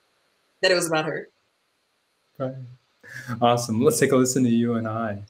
that 0.63 0.71
it 0.71 0.75
was 0.75 0.87
about 0.87 1.07
her. 1.07 1.29
Right. 2.39 2.55
Awesome. 3.41 3.81
Let's 3.81 3.99
take 4.01 4.13
a 4.13 4.17
listen 4.17 4.43
to 4.45 4.51
you 4.51 4.75
and 4.75 4.89
I. 4.89 5.23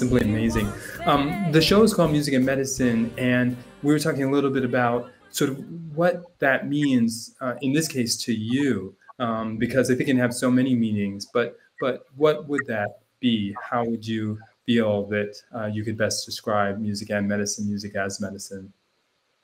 simply 0.00 0.22
amazing. 0.22 0.66
Um, 1.04 1.52
the 1.52 1.60
show 1.60 1.82
is 1.82 1.92
called 1.92 2.10
Music 2.10 2.32
and 2.34 2.44
Medicine, 2.44 3.12
and 3.18 3.56
we 3.82 3.92
were 3.92 3.98
talking 3.98 4.24
a 4.24 4.30
little 4.30 4.50
bit 4.50 4.64
about 4.64 5.10
sort 5.30 5.50
of 5.50 5.58
what 5.94 6.38
that 6.38 6.68
means 6.68 7.34
uh, 7.40 7.54
in 7.60 7.72
this 7.72 7.86
case 7.86 8.16
to 8.24 8.32
you, 8.32 8.96
um, 9.18 9.58
because 9.58 9.90
I 9.90 9.94
think 9.94 10.08
it 10.08 10.12
can 10.12 10.18
have 10.18 10.32
so 10.32 10.50
many 10.50 10.74
meanings. 10.74 11.26
But 11.32 11.58
but 11.80 12.06
what 12.16 12.48
would 12.48 12.62
that 12.66 13.00
be? 13.20 13.54
How 13.70 13.84
would 13.84 14.06
you 14.06 14.38
feel 14.64 15.06
that 15.08 15.36
uh, 15.54 15.66
you 15.66 15.84
could 15.84 15.98
best 15.98 16.24
describe 16.24 16.78
music 16.78 17.10
and 17.10 17.28
medicine, 17.28 17.66
music 17.68 17.94
as 17.94 18.20
medicine? 18.20 18.72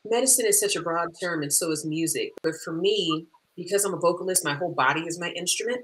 Medicine 0.08 0.46
is 0.46 0.58
such 0.58 0.76
a 0.76 0.82
broad 0.82 1.08
term, 1.20 1.42
and 1.42 1.52
so 1.52 1.70
is 1.70 1.84
music. 1.84 2.32
But 2.42 2.54
for 2.64 2.72
me, 2.72 3.26
because 3.56 3.84
I'm 3.84 3.94
a 3.94 3.98
vocalist, 3.98 4.44
my 4.44 4.54
whole 4.54 4.74
body 4.74 5.02
is 5.02 5.18
my 5.18 5.30
instrument. 5.30 5.80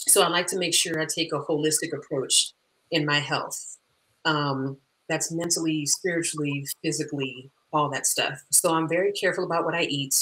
So 0.00 0.22
I 0.22 0.28
like 0.28 0.46
to 0.48 0.58
make 0.58 0.74
sure 0.74 1.00
I 1.00 1.06
take 1.06 1.32
a 1.32 1.40
holistic 1.40 1.92
approach 1.92 2.52
in 2.90 3.06
my 3.06 3.18
health. 3.18 3.78
Um, 4.24 4.76
that's 5.08 5.32
mentally, 5.32 5.86
spiritually, 5.86 6.66
physically, 6.82 7.50
all 7.72 7.90
that 7.90 8.06
stuff. 8.06 8.42
So 8.50 8.74
I'm 8.74 8.88
very 8.88 9.12
careful 9.12 9.44
about 9.44 9.64
what 9.64 9.74
I 9.74 9.82
eat. 9.82 10.14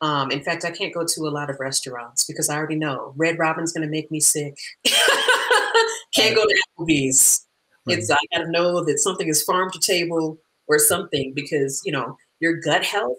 Um, 0.00 0.30
in 0.30 0.42
fact, 0.42 0.64
I 0.64 0.70
can't 0.70 0.92
go 0.92 1.04
to 1.04 1.20
a 1.22 1.30
lot 1.30 1.50
of 1.50 1.60
restaurants 1.60 2.24
because 2.24 2.48
I 2.48 2.56
already 2.56 2.76
know 2.76 3.12
Red 3.16 3.38
Robin's 3.38 3.72
going 3.72 3.86
to 3.86 3.90
make 3.90 4.10
me 4.10 4.20
sick. 4.20 4.56
can't 6.14 6.34
go 6.34 6.44
to 6.44 6.62
Applebee's. 6.78 7.46
Right. 7.86 7.98
It's 7.98 8.10
I 8.10 8.18
got 8.32 8.44
to 8.44 8.50
know 8.50 8.84
that 8.84 8.98
something 8.98 9.28
is 9.28 9.42
farm 9.42 9.70
to 9.72 9.78
table 9.78 10.38
or 10.68 10.78
something 10.78 11.32
because 11.34 11.82
you 11.84 11.92
know 11.92 12.16
your 12.40 12.54
gut 12.60 12.84
health 12.84 13.18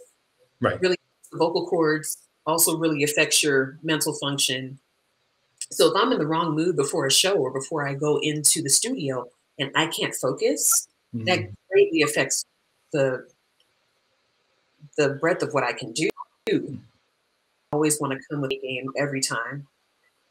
right. 0.61 0.79
really 0.81 0.97
the 1.31 1.37
vocal 1.37 1.67
cords 1.67 2.17
also 2.45 2.77
really 2.77 3.03
affects 3.03 3.43
your 3.43 3.77
mental 3.83 4.13
function 4.13 4.79
so 5.73 5.89
if 5.89 5.93
I'm 5.95 6.11
in 6.11 6.19
the 6.19 6.27
wrong 6.27 6.55
mood 6.55 6.75
before 6.75 7.05
a 7.05 7.11
show 7.11 7.33
or 7.33 7.51
before 7.51 7.87
I 7.87 7.93
go 7.95 8.19
into 8.21 8.61
the 8.61 8.69
studio 8.69 9.27
and 9.59 9.71
I 9.75 9.87
can't 9.87 10.13
focus, 10.13 10.87
mm-hmm. 11.15 11.25
that 11.25 11.39
greatly 11.71 12.01
affects 12.01 12.45
the 12.91 13.27
the 14.97 15.09
breadth 15.09 15.41
of 15.41 15.53
what 15.53 15.63
I 15.63 15.73
can 15.73 15.91
do. 15.93 16.09
I 16.49 16.61
always 17.71 17.99
want 17.99 18.13
to 18.13 18.19
come 18.29 18.41
with 18.41 18.51
a 18.51 18.59
game 18.59 18.91
every 18.95 19.21
time. 19.21 19.65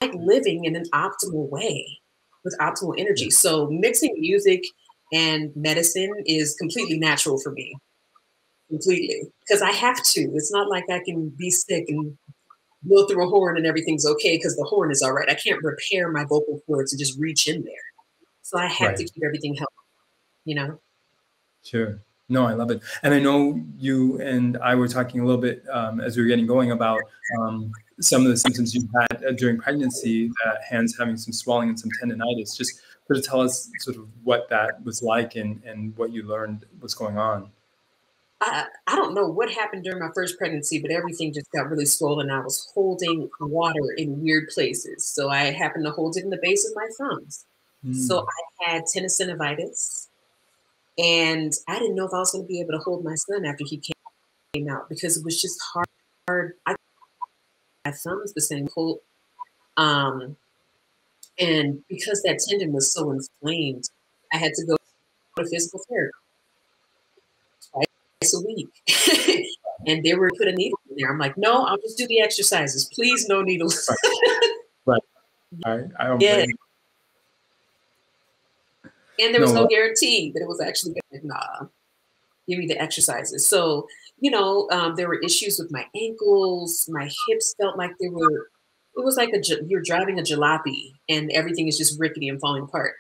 Like 0.01 0.15
living 0.15 0.65
in 0.65 0.77
an 0.77 0.85
optimal 0.93 1.49
way 1.49 1.99
with 2.45 2.57
optimal 2.61 2.95
energy. 2.99 3.31
So 3.31 3.69
mixing 3.69 4.15
music 4.19 4.65
and 5.13 5.55
medicine 5.57 6.13
is 6.27 6.55
completely 6.55 6.99
natural 6.99 7.39
for 7.41 7.51
me. 7.51 7.75
Completely. 8.73 9.31
Because 9.41 9.61
I 9.61 9.71
have 9.71 10.03
to. 10.03 10.21
It's 10.35 10.51
not 10.51 10.71
like 10.71 10.89
I 10.89 11.01
can 11.05 11.29
be 11.29 11.51
sick 11.51 11.85
and 11.89 12.17
blow 12.85 13.07
through 13.07 13.27
a 13.27 13.29
horn 13.29 13.59
and 13.59 13.67
everything's 13.67 14.07
okay 14.07 14.39
because 14.39 14.57
the 14.57 14.65
horn 14.65 14.91
is 14.91 15.03
all 15.03 15.13
right. 15.13 15.29
I 15.29 15.35
can't 15.35 15.63
repair 15.63 16.11
my 16.11 16.25
vocal 16.25 16.63
cords 16.65 16.91
and 16.91 16.99
just 16.99 17.19
reach 17.19 17.47
in 17.47 17.63
there. 17.63 17.75
So 18.41 18.59
I 18.59 18.67
have 18.67 18.89
right. 18.89 18.97
to 18.97 19.05
keep 19.05 19.23
everything 19.23 19.55
healthy, 19.55 19.75
you 20.47 20.55
know? 20.55 20.81
Sure. 21.63 22.01
No, 22.31 22.47
I 22.47 22.55
love 22.55 22.71
it. 22.71 22.81
And 23.03 23.13
I 23.13 23.19
know 23.19 23.63
you 23.77 24.19
and 24.23 24.57
I 24.57 24.75
were 24.75 24.89
talking 24.89 25.21
a 25.21 25.27
little 25.27 25.41
bit 25.41 25.63
um, 25.71 26.01
as 26.01 26.17
we 26.17 26.23
were 26.23 26.29
getting 26.29 26.47
going 26.47 26.71
about 26.71 27.03
um, 27.39 27.71
some 28.01 28.23
of 28.23 28.29
the 28.29 28.39
symptoms 28.39 28.75
you 28.75 28.89
had 28.99 29.23
uh, 29.23 29.33
during 29.33 29.59
pregnancy, 29.59 30.31
uh, 30.47 30.55
hands 30.67 30.97
having 30.99 31.19
some 31.19 31.35
swelling 31.35 31.69
and 31.69 31.79
some 31.79 31.91
tendonitis. 32.03 32.57
Just 32.57 32.81
sort 33.07 33.19
of 33.19 33.25
tell 33.25 33.43
us 33.43 33.71
sort 33.81 33.99
of 33.99 34.09
what 34.25 34.49
that 34.49 34.83
was 34.83 35.03
like 35.03 35.37
and, 35.37 35.63
and 35.65 35.95
what 35.99 36.11
you 36.11 36.23
learned 36.23 36.65
was 36.81 36.95
going 36.95 37.19
on. 37.19 37.51
I, 38.45 38.67
I 38.89 38.97
don't 38.97 39.15
know 39.15 39.29
what 39.29 39.53
happened 39.53 39.85
during 39.85 40.01
my 40.01 40.11
first 40.15 40.37
pregnancy, 40.37 40.81
but 40.81 40.91
everything 40.91 41.33
just 41.33 41.51
got 41.53 41.71
really 41.71 41.87
swollen. 41.87 42.29
I 42.29 42.41
was 42.41 42.69
holding 42.75 43.31
water 43.41 43.93
in 43.97 44.21
weird 44.21 44.49
places. 44.49 45.07
So 45.07 45.29
I 45.29 45.53
happened 45.53 45.85
to 45.85 45.93
hold 45.93 46.17
it 46.17 46.25
in 46.25 46.31
the 46.31 46.41
base 46.43 46.69
of 46.69 46.75
my 46.75 46.89
thumbs. 46.99 47.45
Mm. 47.87 47.95
So 47.95 48.27
I 48.27 48.71
had 48.71 48.83
tenosynovitis. 48.85 50.09
And 50.99 51.53
I 51.69 51.79
didn't 51.79 51.95
know 51.95 52.05
if 52.05 52.13
I 52.13 52.19
was 52.19 52.33
going 52.33 52.45
to 52.45 52.49
be 52.49 52.61
able 52.61 52.73
to 52.73 52.79
hold 52.79 53.05
my 53.05 53.15
son 53.15 53.45
after 53.45 53.65
he 53.65 53.81
came 53.81 54.69
out 54.69 54.89
because 54.89 55.17
it 55.17 55.25
was 55.25 55.41
just 55.41 55.61
hard. 55.73 55.87
hard. 56.29 56.53
I, 56.67 56.75
my 57.85 57.93
thumbs 57.93 58.33
the 58.35 58.41
same 58.41 58.67
cold. 58.67 58.99
Um, 59.77 60.37
and 61.39 61.83
because 61.89 62.23
that 62.23 62.41
tendon 62.47 62.73
was 62.73 62.93
so 62.93 63.13
inflamed, 63.13 63.85
I 64.33 64.39
had 64.39 64.53
to 64.55 64.67
go 64.67 64.77
to 65.39 65.49
physical 65.49 65.81
therapy 65.89 66.13
a 68.31 68.41
week. 68.47 68.69
and 69.87 70.05
they 70.05 70.15
were 70.15 70.31
put 70.39 70.49
a 70.49 70.53
needle 70.53 70.79
in 70.91 70.97
there. 70.97 71.11
I'm 71.11 71.19
like, 71.19 71.37
no, 71.37 71.65
I'll 71.65 71.79
just 71.79 71.99
do 71.99 72.07
the 72.07 72.21
exercises. 72.21 72.89
Please, 72.93 73.27
no 73.29 73.43
needles. 73.43 73.89
right. 74.87 75.01
I, 75.65 75.71
I 75.99 76.07
don't 76.07 76.21
yeah. 76.21 76.45
And 79.21 79.35
there 79.35 79.41
was 79.41 79.53
no, 79.53 79.63
no 79.63 79.69
guarantee 79.69 80.33
that 80.33 80.43
it 80.43 80.49
was 80.49 80.61
actually 80.61 80.95
good. 81.11 81.25
Nah, 81.25 81.67
give 82.49 82.59
me 82.59 82.67
the 82.67 82.81
exercises. 82.81 83.47
So, 83.47 83.87
you 84.19 84.31
know, 84.31 84.69
um, 84.71 84.97
there 84.97 85.09
were 85.09 85.21
issues 85.21 85.59
with 85.59 85.71
my 85.71 85.87
ankles. 85.95 86.89
My 86.91 87.09
hips 87.29 87.55
felt 87.61 87.77
like 87.77 87.93
they 88.01 88.09
were, 88.09 88.49
it 88.97 89.05
was 89.05 89.17
like 89.17 89.31
a 89.35 89.41
you're 89.67 89.83
driving 89.83 90.19
a 90.19 90.23
jalopy 90.23 90.93
and 91.09 91.31
everything 91.33 91.69
is 91.69 91.79
just 91.79 92.01
rickety 92.01 92.29
and 92.29 92.41
falling 92.41 92.63
apart. 92.63 92.95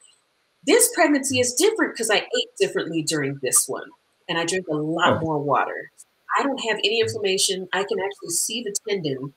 This 0.65 0.93
pregnancy 0.95 1.41
is 1.41 1.55
different 1.55 1.95
because 1.95 2.11
I 2.11 2.19
ate 2.19 2.57
differently 2.59 3.03
during 3.03 3.39
this 3.43 3.67
one 3.67 3.89
and 4.33 4.41
I 4.41 4.47
drink 4.47 4.67
a 4.69 4.75
lot 4.75 5.19
oh. 5.19 5.21
more 5.21 5.39
water. 5.39 5.91
I 6.39 6.43
don't 6.43 6.59
have 6.71 6.79
any 6.79 7.01
inflammation. 7.01 7.69
I 7.75 7.85
can 7.85 7.99
actually 8.01 8.31
see 8.31 8.63
the 8.63 8.75
tendon 8.89 9.35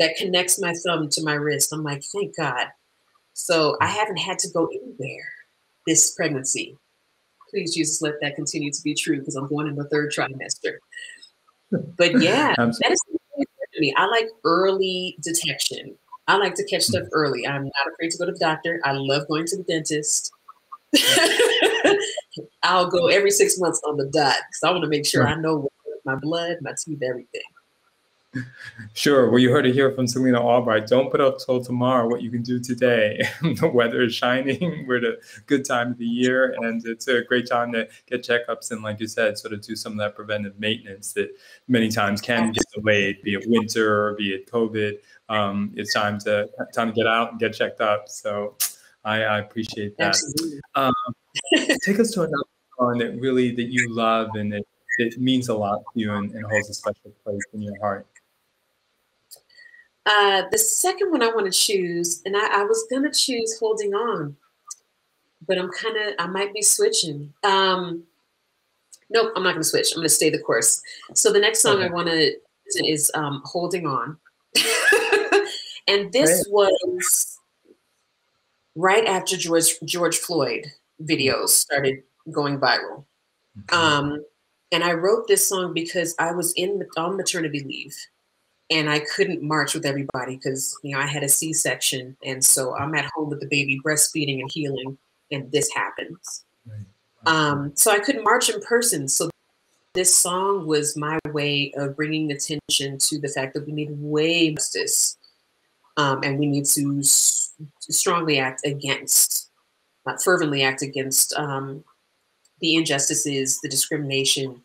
that 0.00 0.16
connects 0.16 0.60
my 0.60 0.74
thumb 0.84 1.08
to 1.10 1.22
my 1.22 1.34
wrist. 1.34 1.72
I'm 1.72 1.84
like, 1.84 2.02
thank 2.12 2.36
God. 2.36 2.66
So 3.34 3.76
I 3.80 3.86
mm. 3.86 3.90
haven't 3.90 4.16
had 4.16 4.40
to 4.40 4.50
go 4.50 4.66
anywhere 4.66 5.32
this 5.86 6.12
pregnancy. 6.16 6.76
Please, 7.48 7.76
Jesus, 7.76 8.02
let 8.02 8.14
that 8.20 8.34
continue 8.34 8.72
to 8.72 8.82
be 8.82 8.92
true 8.92 9.20
because 9.20 9.36
I'm 9.36 9.46
going 9.48 9.68
in 9.68 9.76
the 9.76 9.84
third 9.84 10.12
trimester. 10.12 10.78
But 11.70 12.20
yeah, 12.20 12.56
that 12.56 12.90
is 12.90 13.00
me. 13.78 13.94
I 13.96 14.06
like 14.06 14.26
early 14.42 15.16
detection. 15.22 15.94
I 16.26 16.38
like 16.38 16.56
to 16.56 16.64
catch 16.64 16.80
mm. 16.80 16.90
stuff 16.90 17.04
early. 17.12 17.46
I'm 17.46 17.62
not 17.62 17.92
afraid 17.94 18.10
to 18.10 18.18
go 18.18 18.26
to 18.26 18.32
the 18.32 18.38
doctor. 18.38 18.80
I 18.82 18.90
love 18.94 19.28
going 19.28 19.46
to 19.46 19.56
the 19.56 19.62
dentist. 19.62 20.32
I'll 22.62 22.88
go 22.88 23.08
every 23.08 23.30
six 23.30 23.58
months 23.58 23.80
on 23.86 23.96
the 23.96 24.06
dot 24.06 24.36
because 24.48 24.62
I 24.64 24.70
want 24.70 24.84
to 24.84 24.88
make 24.88 25.06
sure 25.06 25.26
I 25.26 25.34
know 25.34 25.68
my 26.04 26.16
blood, 26.16 26.56
my 26.62 26.72
teeth, 26.84 27.02
everything. 27.02 27.42
Sure. 28.92 29.30
Well, 29.30 29.38
you 29.38 29.50
heard 29.50 29.66
it 29.66 29.72
here 29.72 29.90
from 29.92 30.06
Selina 30.06 30.40
Albright. 30.40 30.86
Don't 30.86 31.10
put 31.10 31.20
up 31.20 31.38
till 31.38 31.64
tomorrow 31.64 32.08
what 32.08 32.22
you 32.22 32.30
can 32.30 32.42
do 32.42 32.60
today. 32.60 33.26
the 33.42 33.70
weather 33.72 34.02
is 34.02 34.14
shining. 34.14 34.84
We're 34.88 34.98
at 34.98 35.04
a 35.04 35.18
good 35.46 35.64
time 35.64 35.92
of 35.92 35.98
the 35.98 36.04
year, 36.04 36.54
and 36.58 36.84
it's 36.86 37.08
a 37.08 37.22
great 37.22 37.48
time 37.48 37.72
to 37.72 37.88
get 38.06 38.22
checkups 38.22 38.70
and, 38.70 38.82
like 38.82 39.00
you 39.00 39.06
said, 39.06 39.38
sort 39.38 39.54
of 39.54 39.62
do 39.62 39.74
some 39.74 39.92
of 39.92 39.98
that 39.98 40.14
preventive 40.14 40.58
maintenance 40.58 41.14
that 41.14 41.30
many 41.68 41.88
times 41.88 42.20
can 42.20 42.52
get 42.52 42.64
delayed, 42.74 43.22
be 43.22 43.34
it 43.34 43.44
winter, 43.46 44.14
be 44.18 44.34
it 44.34 44.50
COVID. 44.50 44.98
Um, 45.30 45.72
it's 45.74 45.94
time 45.94 46.18
to 46.20 46.48
time 46.74 46.88
to 46.88 46.94
get 46.94 47.06
out 47.06 47.30
and 47.30 47.40
get 47.40 47.54
checked 47.54 47.80
up. 47.80 48.08
So 48.08 48.56
I, 49.04 49.22
I 49.22 49.38
appreciate 49.38 49.96
that. 49.96 50.16
Um, 50.74 50.92
take 51.82 51.98
us 52.00 52.10
to 52.12 52.22
another 52.22 52.44
song 52.78 52.98
that 52.98 53.18
really 53.20 53.54
that 53.54 53.70
you 53.70 53.88
love 53.90 54.30
and 54.34 54.52
that, 54.52 54.64
it 54.98 55.18
means 55.20 55.48
a 55.48 55.54
lot 55.54 55.78
to 55.78 56.00
you 56.00 56.12
and, 56.12 56.32
and 56.32 56.44
holds 56.46 56.68
a 56.68 56.74
special 56.74 57.12
place 57.22 57.42
in 57.52 57.62
your 57.62 57.78
heart. 57.80 58.06
Uh, 60.04 60.42
the 60.50 60.58
second 60.58 61.10
one 61.10 61.22
I 61.22 61.28
want 61.28 61.52
to 61.52 61.56
choose, 61.56 62.22
and 62.24 62.36
I, 62.36 62.62
I 62.62 62.64
was 62.64 62.86
gonna 62.90 63.12
choose 63.12 63.58
"Holding 63.58 63.94
On," 63.94 64.36
but 65.46 65.58
I'm 65.58 65.70
kind 65.70 65.96
of 65.96 66.14
I 66.18 66.26
might 66.26 66.54
be 66.54 66.62
switching. 66.62 67.32
Um, 67.44 68.04
nope, 69.10 69.32
I'm 69.36 69.42
not 69.42 69.52
gonna 69.52 69.64
switch. 69.64 69.92
I'm 69.92 69.98
gonna 69.98 70.08
stay 70.08 70.30
the 70.30 70.38
course. 70.38 70.82
So 71.14 71.30
the 71.30 71.38
next 71.38 71.60
song 71.60 71.76
okay. 71.76 71.86
I 71.86 71.90
want 71.90 72.08
to 72.08 72.32
is 72.76 73.10
um, 73.14 73.42
"Holding 73.44 73.86
On," 73.86 74.16
and 75.88 76.10
this 76.10 76.46
was 76.48 77.38
right 78.74 79.06
after 79.06 79.36
George 79.36 79.74
George 79.84 80.16
Floyd 80.16 80.72
videos 81.02 81.48
started 81.48 82.02
going 82.30 82.58
viral. 82.58 83.04
Um, 83.72 84.24
and 84.70 84.84
I 84.84 84.92
wrote 84.92 85.26
this 85.26 85.48
song 85.48 85.72
because 85.74 86.14
I 86.18 86.32
was 86.32 86.52
in 86.52 86.86
on 86.96 87.16
maternity 87.16 87.64
leave 87.64 87.96
and 88.70 88.90
I 88.90 89.00
couldn't 89.00 89.42
march 89.42 89.74
with 89.74 89.86
everybody 89.86 90.36
because 90.36 90.78
you 90.82 90.94
know 90.94 91.00
I 91.00 91.06
had 91.06 91.22
a 91.22 91.28
C-section, 91.28 92.16
and 92.24 92.44
so 92.44 92.76
I'm 92.76 92.94
at 92.94 93.10
home 93.14 93.30
with 93.30 93.40
the 93.40 93.46
baby, 93.46 93.80
breastfeeding 93.84 94.40
and 94.40 94.50
healing, 94.52 94.98
and 95.30 95.50
this 95.50 95.70
happens. 95.72 96.44
Right. 96.66 96.84
Um, 97.26 97.72
so 97.74 97.90
I 97.90 97.98
couldn't 97.98 98.24
march 98.24 98.48
in 98.50 98.60
person. 98.60 99.08
So 99.08 99.30
this 99.94 100.16
song 100.16 100.66
was 100.66 100.96
my 100.96 101.18
way 101.32 101.72
of 101.76 101.96
bringing 101.96 102.30
attention 102.30 102.98
to 102.98 103.18
the 103.18 103.28
fact 103.28 103.54
that 103.54 103.66
we 103.66 103.72
need 103.72 103.90
way 103.92 104.54
justice, 104.54 105.16
um, 105.96 106.20
and 106.22 106.38
we 106.38 106.46
need 106.46 106.66
to 106.66 106.98
s- 106.98 107.54
strongly 107.80 108.38
act 108.38 108.66
against, 108.66 109.47
uh, 110.08 110.16
fervently 110.18 110.62
act 110.62 110.82
against 110.82 111.34
um, 111.34 111.84
the 112.60 112.76
injustices, 112.76 113.60
the 113.60 113.68
discrimination, 113.68 114.62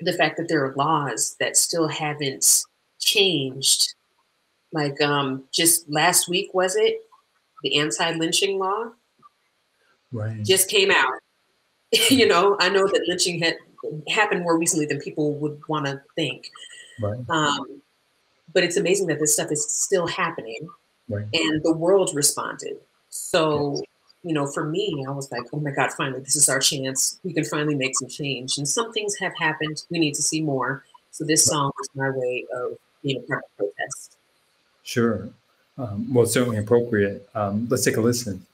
the 0.00 0.12
fact 0.12 0.36
that 0.36 0.48
there 0.48 0.64
are 0.64 0.74
laws 0.74 1.36
that 1.40 1.56
still 1.56 1.88
haven't 1.88 2.64
changed. 2.98 3.94
Like 4.72 5.00
um, 5.00 5.44
just 5.52 5.88
last 5.88 6.28
week, 6.28 6.52
was 6.52 6.76
it? 6.76 7.00
The 7.62 7.78
anti-lynching 7.78 8.58
law 8.58 8.90
right. 10.12 10.42
just 10.44 10.68
came 10.68 10.90
out. 10.90 11.12
you 12.10 12.26
know, 12.26 12.56
I 12.60 12.68
know 12.68 12.86
that 12.86 13.04
lynching 13.06 13.40
had 13.40 13.56
happened 14.08 14.42
more 14.42 14.58
recently 14.58 14.86
than 14.86 15.00
people 15.00 15.34
would 15.34 15.60
want 15.68 15.86
to 15.86 16.02
think. 16.14 16.50
Right. 17.00 17.18
Um, 17.28 17.82
but 18.52 18.64
it's 18.64 18.76
amazing 18.76 19.06
that 19.08 19.18
this 19.20 19.34
stuff 19.34 19.52
is 19.52 19.70
still 19.70 20.06
happening, 20.06 20.68
right. 21.08 21.26
and 21.32 21.62
the 21.62 21.72
world 21.72 22.10
responded. 22.14 22.78
So, 23.10 23.74
yes. 23.74 23.82
You 24.26 24.32
know, 24.32 24.46
for 24.50 24.64
me, 24.64 25.04
I 25.06 25.12
was 25.12 25.30
like, 25.30 25.44
"Oh 25.52 25.60
my 25.60 25.70
God! 25.70 25.92
Finally, 25.92 26.20
this 26.20 26.34
is 26.34 26.48
our 26.48 26.58
chance. 26.58 27.20
We 27.22 27.32
can 27.32 27.44
finally 27.44 27.76
make 27.76 27.96
some 27.96 28.08
change." 28.08 28.58
And 28.58 28.68
some 28.68 28.92
things 28.92 29.16
have 29.20 29.32
happened. 29.38 29.84
We 29.88 30.00
need 30.00 30.14
to 30.14 30.22
see 30.22 30.42
more. 30.42 30.84
So 31.12 31.24
this 31.24 31.44
song 31.44 31.70
was 31.78 31.88
my 31.94 32.10
way 32.10 32.44
of 32.52 32.76
being 33.04 33.18
a 33.18 33.20
part 33.20 33.44
of 33.44 33.56
protest. 33.56 34.16
Sure. 34.82 35.28
Um, 35.78 36.12
well, 36.12 36.26
certainly 36.26 36.58
appropriate. 36.58 37.28
Um, 37.36 37.68
let's 37.70 37.84
take 37.84 37.98
a 37.98 38.00
listen. 38.00 38.44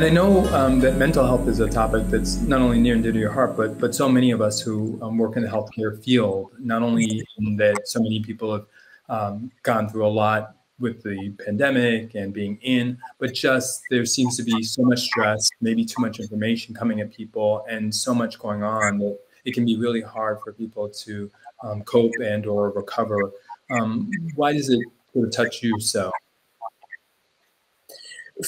And 0.00 0.06
I 0.06 0.12
know 0.14 0.46
um, 0.54 0.80
that 0.80 0.96
mental 0.96 1.26
health 1.26 1.46
is 1.46 1.60
a 1.60 1.68
topic 1.68 2.06
that's 2.06 2.40
not 2.40 2.62
only 2.62 2.80
near 2.80 2.94
and 2.94 3.02
dear 3.02 3.12
to 3.12 3.18
your 3.18 3.32
heart, 3.32 3.54
but 3.54 3.78
but 3.78 3.94
so 3.94 4.08
many 4.08 4.30
of 4.30 4.40
us 4.40 4.58
who 4.58 4.98
um, 5.02 5.18
work 5.18 5.36
in 5.36 5.42
the 5.42 5.48
healthcare 5.50 6.02
field, 6.02 6.52
not 6.58 6.80
only 6.80 7.22
that 7.58 7.82
so 7.84 8.00
many 8.00 8.20
people 8.20 8.50
have 8.50 8.66
um, 9.10 9.52
gone 9.62 9.90
through 9.90 10.06
a 10.06 10.08
lot 10.08 10.56
with 10.78 11.02
the 11.02 11.34
pandemic 11.44 12.14
and 12.14 12.32
being 12.32 12.58
in, 12.62 12.96
but 13.18 13.34
just 13.34 13.82
there 13.90 14.06
seems 14.06 14.38
to 14.38 14.42
be 14.42 14.62
so 14.62 14.80
much 14.84 15.00
stress, 15.00 15.50
maybe 15.60 15.84
too 15.84 16.00
much 16.00 16.18
information 16.18 16.74
coming 16.74 17.00
at 17.00 17.12
people, 17.12 17.62
and 17.68 17.94
so 17.94 18.14
much 18.14 18.38
going 18.38 18.62
on 18.62 18.96
that 19.00 19.18
it 19.44 19.52
can 19.52 19.66
be 19.66 19.76
really 19.76 20.00
hard 20.00 20.38
for 20.42 20.54
people 20.54 20.88
to 20.88 21.30
um, 21.62 21.82
cope 21.82 22.14
and 22.22 22.46
or 22.46 22.70
recover. 22.70 23.32
Um, 23.70 24.10
why 24.34 24.54
does 24.54 24.70
it 24.70 24.80
sort 25.12 25.26
of 25.26 25.30
touch 25.36 25.62
you 25.62 25.78
so? 25.78 26.10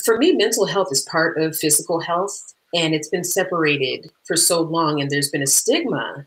For 0.05 0.19
me, 0.19 0.33
mental 0.33 0.67
health 0.67 0.89
is 0.91 1.03
part 1.03 1.39
of 1.39 1.57
physical 1.57 2.01
health, 2.01 2.55
and 2.75 2.95
it's 2.95 3.09
been 3.09 3.25
separated 3.25 4.11
for 4.25 4.37
so 4.37 4.63
long, 4.63 5.01
and 5.01 5.11
there's 5.11 5.31
been 5.31 5.43
a 5.43 5.47
stigma, 5.47 6.27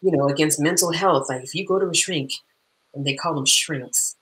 you 0.00 0.10
know, 0.10 0.28
against 0.28 0.60
mental 0.60 0.92
health. 0.92 1.28
Like 1.28 1.44
if 1.44 1.54
you 1.54 1.66
go 1.66 1.78
to 1.78 1.88
a 1.88 1.94
shrink, 1.94 2.32
and 2.94 3.06
they 3.06 3.14
call 3.14 3.34
them 3.34 3.46
shrinks, 3.46 4.16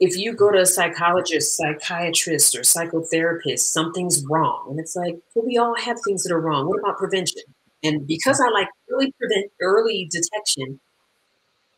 if 0.00 0.16
you 0.16 0.34
go 0.34 0.50
to 0.50 0.60
a 0.60 0.66
psychologist, 0.66 1.56
psychiatrist, 1.56 2.56
or 2.56 2.60
psychotherapist, 2.60 3.60
something's 3.60 4.24
wrong. 4.28 4.66
And 4.70 4.80
it's 4.80 4.96
like, 4.96 5.16
well, 5.34 5.46
we 5.46 5.56
all 5.56 5.76
have 5.76 5.98
things 6.04 6.24
that 6.24 6.32
are 6.32 6.40
wrong. 6.40 6.66
What 6.66 6.80
about 6.80 6.98
prevention? 6.98 7.42
And 7.82 8.06
because 8.06 8.40
I 8.40 8.48
like 8.48 8.68
early 8.90 9.12
prevent 9.12 9.52
early 9.60 10.08
detection, 10.10 10.80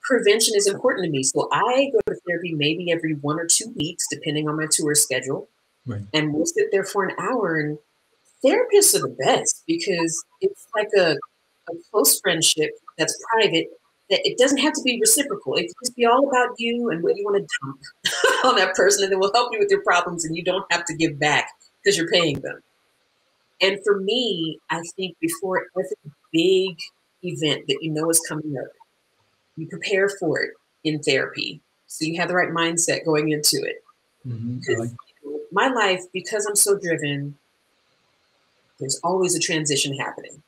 prevention 0.02 0.54
is 0.56 0.66
important 0.66 1.04
to 1.04 1.10
me. 1.10 1.22
So 1.24 1.48
I 1.52 1.90
go 1.92 1.98
to 2.06 2.18
therapy 2.26 2.54
maybe 2.54 2.90
every 2.90 3.14
one 3.14 3.38
or 3.38 3.46
two 3.46 3.72
weeks, 3.76 4.06
depending 4.10 4.48
on 4.48 4.56
my 4.56 4.66
tour 4.70 4.94
schedule. 4.94 5.48
Right. 5.86 6.02
And 6.12 6.34
we'll 6.34 6.46
sit 6.46 6.68
there 6.72 6.84
for 6.84 7.04
an 7.04 7.14
hour. 7.18 7.58
And 7.58 7.78
therapists 8.44 8.94
are 8.94 9.02
the 9.02 9.16
best 9.18 9.62
because 9.66 10.24
it's 10.40 10.66
like 10.74 10.88
a, 10.98 11.16
a 11.70 11.72
close 11.90 12.20
friendship 12.20 12.70
that's 12.98 13.16
private 13.32 13.68
that 14.10 14.20
it 14.24 14.38
doesn't 14.38 14.58
have 14.58 14.72
to 14.72 14.82
be 14.82 15.00
reciprocal. 15.00 15.54
It 15.54 15.62
can 15.62 15.74
just 15.82 15.96
be 15.96 16.06
all 16.06 16.28
about 16.28 16.50
you 16.58 16.90
and 16.90 17.02
what 17.02 17.16
you 17.16 17.24
want 17.24 17.42
to 17.42 17.58
dump 17.62 17.80
on 18.44 18.56
that 18.56 18.74
person, 18.74 19.04
and 19.04 19.12
then 19.12 19.18
we'll 19.18 19.32
help 19.32 19.52
you 19.52 19.58
with 19.58 19.70
your 19.70 19.82
problems, 19.82 20.24
and 20.24 20.36
you 20.36 20.44
don't 20.44 20.64
have 20.70 20.84
to 20.84 20.94
give 20.94 21.18
back 21.18 21.50
because 21.82 21.98
you're 21.98 22.10
paying 22.10 22.40
them. 22.40 22.60
And 23.60 23.80
for 23.84 24.00
me, 24.00 24.58
I 24.70 24.82
think 24.96 25.16
before 25.20 25.66
every 25.76 26.12
big 26.32 26.78
event 27.24 27.64
that 27.68 27.78
you 27.80 27.90
know 27.90 28.08
is 28.10 28.20
coming 28.28 28.56
up, 28.58 28.70
you 29.56 29.66
prepare 29.66 30.08
for 30.08 30.40
it 30.42 30.50
in 30.84 31.02
therapy. 31.02 31.60
So 31.86 32.04
you 32.04 32.20
have 32.20 32.28
the 32.28 32.34
right 32.34 32.50
mindset 32.50 33.04
going 33.04 33.30
into 33.30 33.56
it. 33.62 33.82
Mm-hmm. 34.26 34.80
Like- 34.80 34.90
my 35.52 35.68
life, 35.68 36.02
because 36.12 36.46
I'm 36.46 36.56
so 36.56 36.78
driven, 36.78 37.36
there's 38.78 39.00
always 39.02 39.34
a 39.34 39.40
transition 39.40 39.96
happening. 39.96 40.42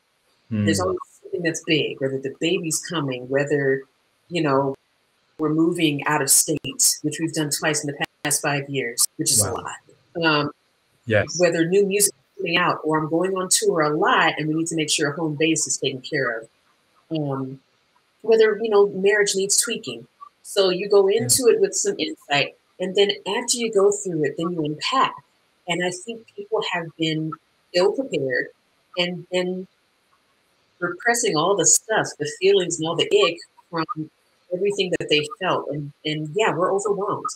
Mm. 0.51 0.65
There's 0.65 0.79
always 0.79 0.97
something 1.21 1.41
that's 1.43 1.63
big, 1.65 1.99
whether 1.99 2.19
the 2.19 2.35
baby's 2.39 2.79
coming, 2.79 3.27
whether, 3.29 3.83
you 4.29 4.41
know, 4.41 4.75
we're 5.37 5.53
moving 5.53 6.05
out 6.05 6.21
of 6.21 6.29
state, 6.29 6.97
which 7.01 7.17
we've 7.19 7.33
done 7.33 7.49
twice 7.49 7.83
in 7.83 7.91
the 7.91 8.05
past 8.23 8.41
five 8.41 8.69
years, 8.69 9.07
which 9.17 9.31
is 9.31 9.41
wow. 9.41 9.53
a 9.53 9.53
lot. 9.53 10.25
Um, 10.25 10.51
yes. 11.05 11.39
Whether 11.39 11.65
new 11.65 11.85
music 11.85 12.13
is 12.13 12.37
coming 12.37 12.57
out 12.57 12.81
or 12.83 12.99
I'm 12.99 13.09
going 13.09 13.35
on 13.37 13.47
tour 13.49 13.81
a 13.81 13.97
lot 13.97 14.33
and 14.37 14.47
we 14.47 14.55
need 14.55 14.67
to 14.67 14.75
make 14.75 14.89
sure 14.89 15.11
a 15.11 15.15
home 15.15 15.35
base 15.39 15.65
is 15.65 15.77
taken 15.77 16.01
care 16.01 16.39
of. 16.39 16.49
Um, 17.11 17.59
whether, 18.21 18.59
you 18.61 18.69
know, 18.69 18.89
marriage 18.89 19.33
needs 19.35 19.55
tweaking. 19.57 20.05
So 20.43 20.69
you 20.69 20.89
go 20.89 21.07
into 21.07 21.45
yeah. 21.47 21.53
it 21.53 21.61
with 21.61 21.73
some 21.73 21.95
insight. 21.97 22.55
And 22.79 22.95
then 22.95 23.11
after 23.27 23.57
you 23.57 23.71
go 23.71 23.91
through 23.91 24.23
it, 24.25 24.35
then 24.37 24.51
you 24.51 24.63
unpack. 24.63 25.13
And 25.67 25.85
I 25.85 25.91
think 25.91 26.25
people 26.35 26.61
have 26.71 26.87
been 26.97 27.31
ill 27.73 27.91
prepared 27.91 28.47
and 28.97 29.27
then 29.31 29.67
repressing 30.79 31.35
all 31.35 31.55
the 31.55 31.65
stuff, 31.65 32.07
the 32.17 32.31
feelings 32.39 32.79
and 32.79 32.87
all 32.87 32.95
the 32.95 33.09
ick 33.27 33.37
from 33.69 34.09
everything 34.53 34.91
that 34.99 35.09
they 35.09 35.27
felt. 35.39 35.67
And, 35.69 35.91
and 36.05 36.29
yeah, 36.35 36.53
we're 36.55 36.73
overwhelmed. 36.73 37.29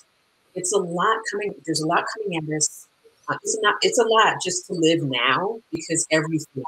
It's 0.56 0.74
a 0.74 0.80
lot 0.80 1.20
coming, 1.30 1.54
there's 1.66 1.82
a 1.82 1.88
lot 1.88 2.06
coming 2.16 2.38
at 2.38 2.56
us 2.56 2.88
uh, 3.30 3.38
it's 3.42 3.58
not. 3.62 3.76
It's 3.82 4.00
a 4.00 4.04
lot 4.04 4.38
just 4.44 4.68
to 4.68 4.74
live 4.74 5.04
now 5.04 5.60
because 5.72 6.06
everything 6.12 6.64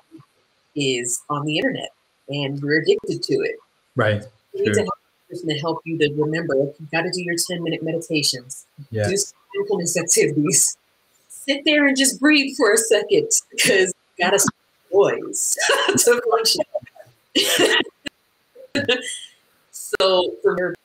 is 0.76 1.22
on 1.30 1.46
the 1.46 1.58
internet 1.58 1.90
and 2.30 2.62
we're 2.62 2.82
addicted 2.82 3.24
to 3.24 3.34
it. 3.36 3.58
Right. 3.96 4.24
You 4.54 4.66
need 4.66 4.74
to 4.74 4.90
a 5.44 5.48
to 5.48 5.60
help 5.60 5.82
you 5.86 5.98
to 5.98 6.14
remember. 6.14 6.56
You 6.56 6.88
got 6.92 7.02
to 7.04 7.12
do 7.12 7.22
your 7.22 7.36
ten 7.36 7.64
minute 7.64 7.84
meditations. 7.84 8.66
Yeah. 8.92 9.08
Do 9.08 9.16
mindfulness 9.56 9.98
activities. 9.98 10.78
Sit 11.28 11.64
there 11.66 11.88
and 11.88 11.96
just 11.96 12.20
breathe 12.20 12.56
for 12.58 12.74
a 12.74 12.78
second 12.78 13.30
because 13.52 13.94
you 14.18 14.26
got 14.26 14.32
to 14.32 14.48
voice 14.92 15.58
to 15.88 16.22
function. 16.30 16.62
so 19.72 20.36
for 20.42 20.76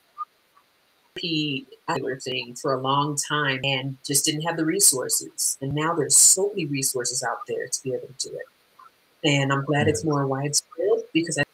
thing 2.21 2.55
for 2.55 2.75
a 2.75 2.81
long 2.81 3.17
time 3.17 3.61
and 3.65 3.97
just 4.05 4.25
didn't 4.25 4.43
have 4.43 4.57
the 4.57 4.65
resources. 4.65 5.59
And 5.61 5.73
now 5.75 5.95
there's 5.95 6.17
so 6.17 6.49
many 6.49 6.67
resources 6.67 7.23
out 7.23 7.39
there 7.49 7.67
to 7.67 7.83
be 7.83 7.91
able 7.91 8.09
to 8.09 8.29
do 8.29 8.35
it. 8.35 9.29
And 9.29 9.53
I'm 9.53 9.65
glad 9.65 9.89
it's 9.89 10.05
more 10.05 10.27
widespread 10.27 11.05
because 11.13 11.39
I, 11.39 11.45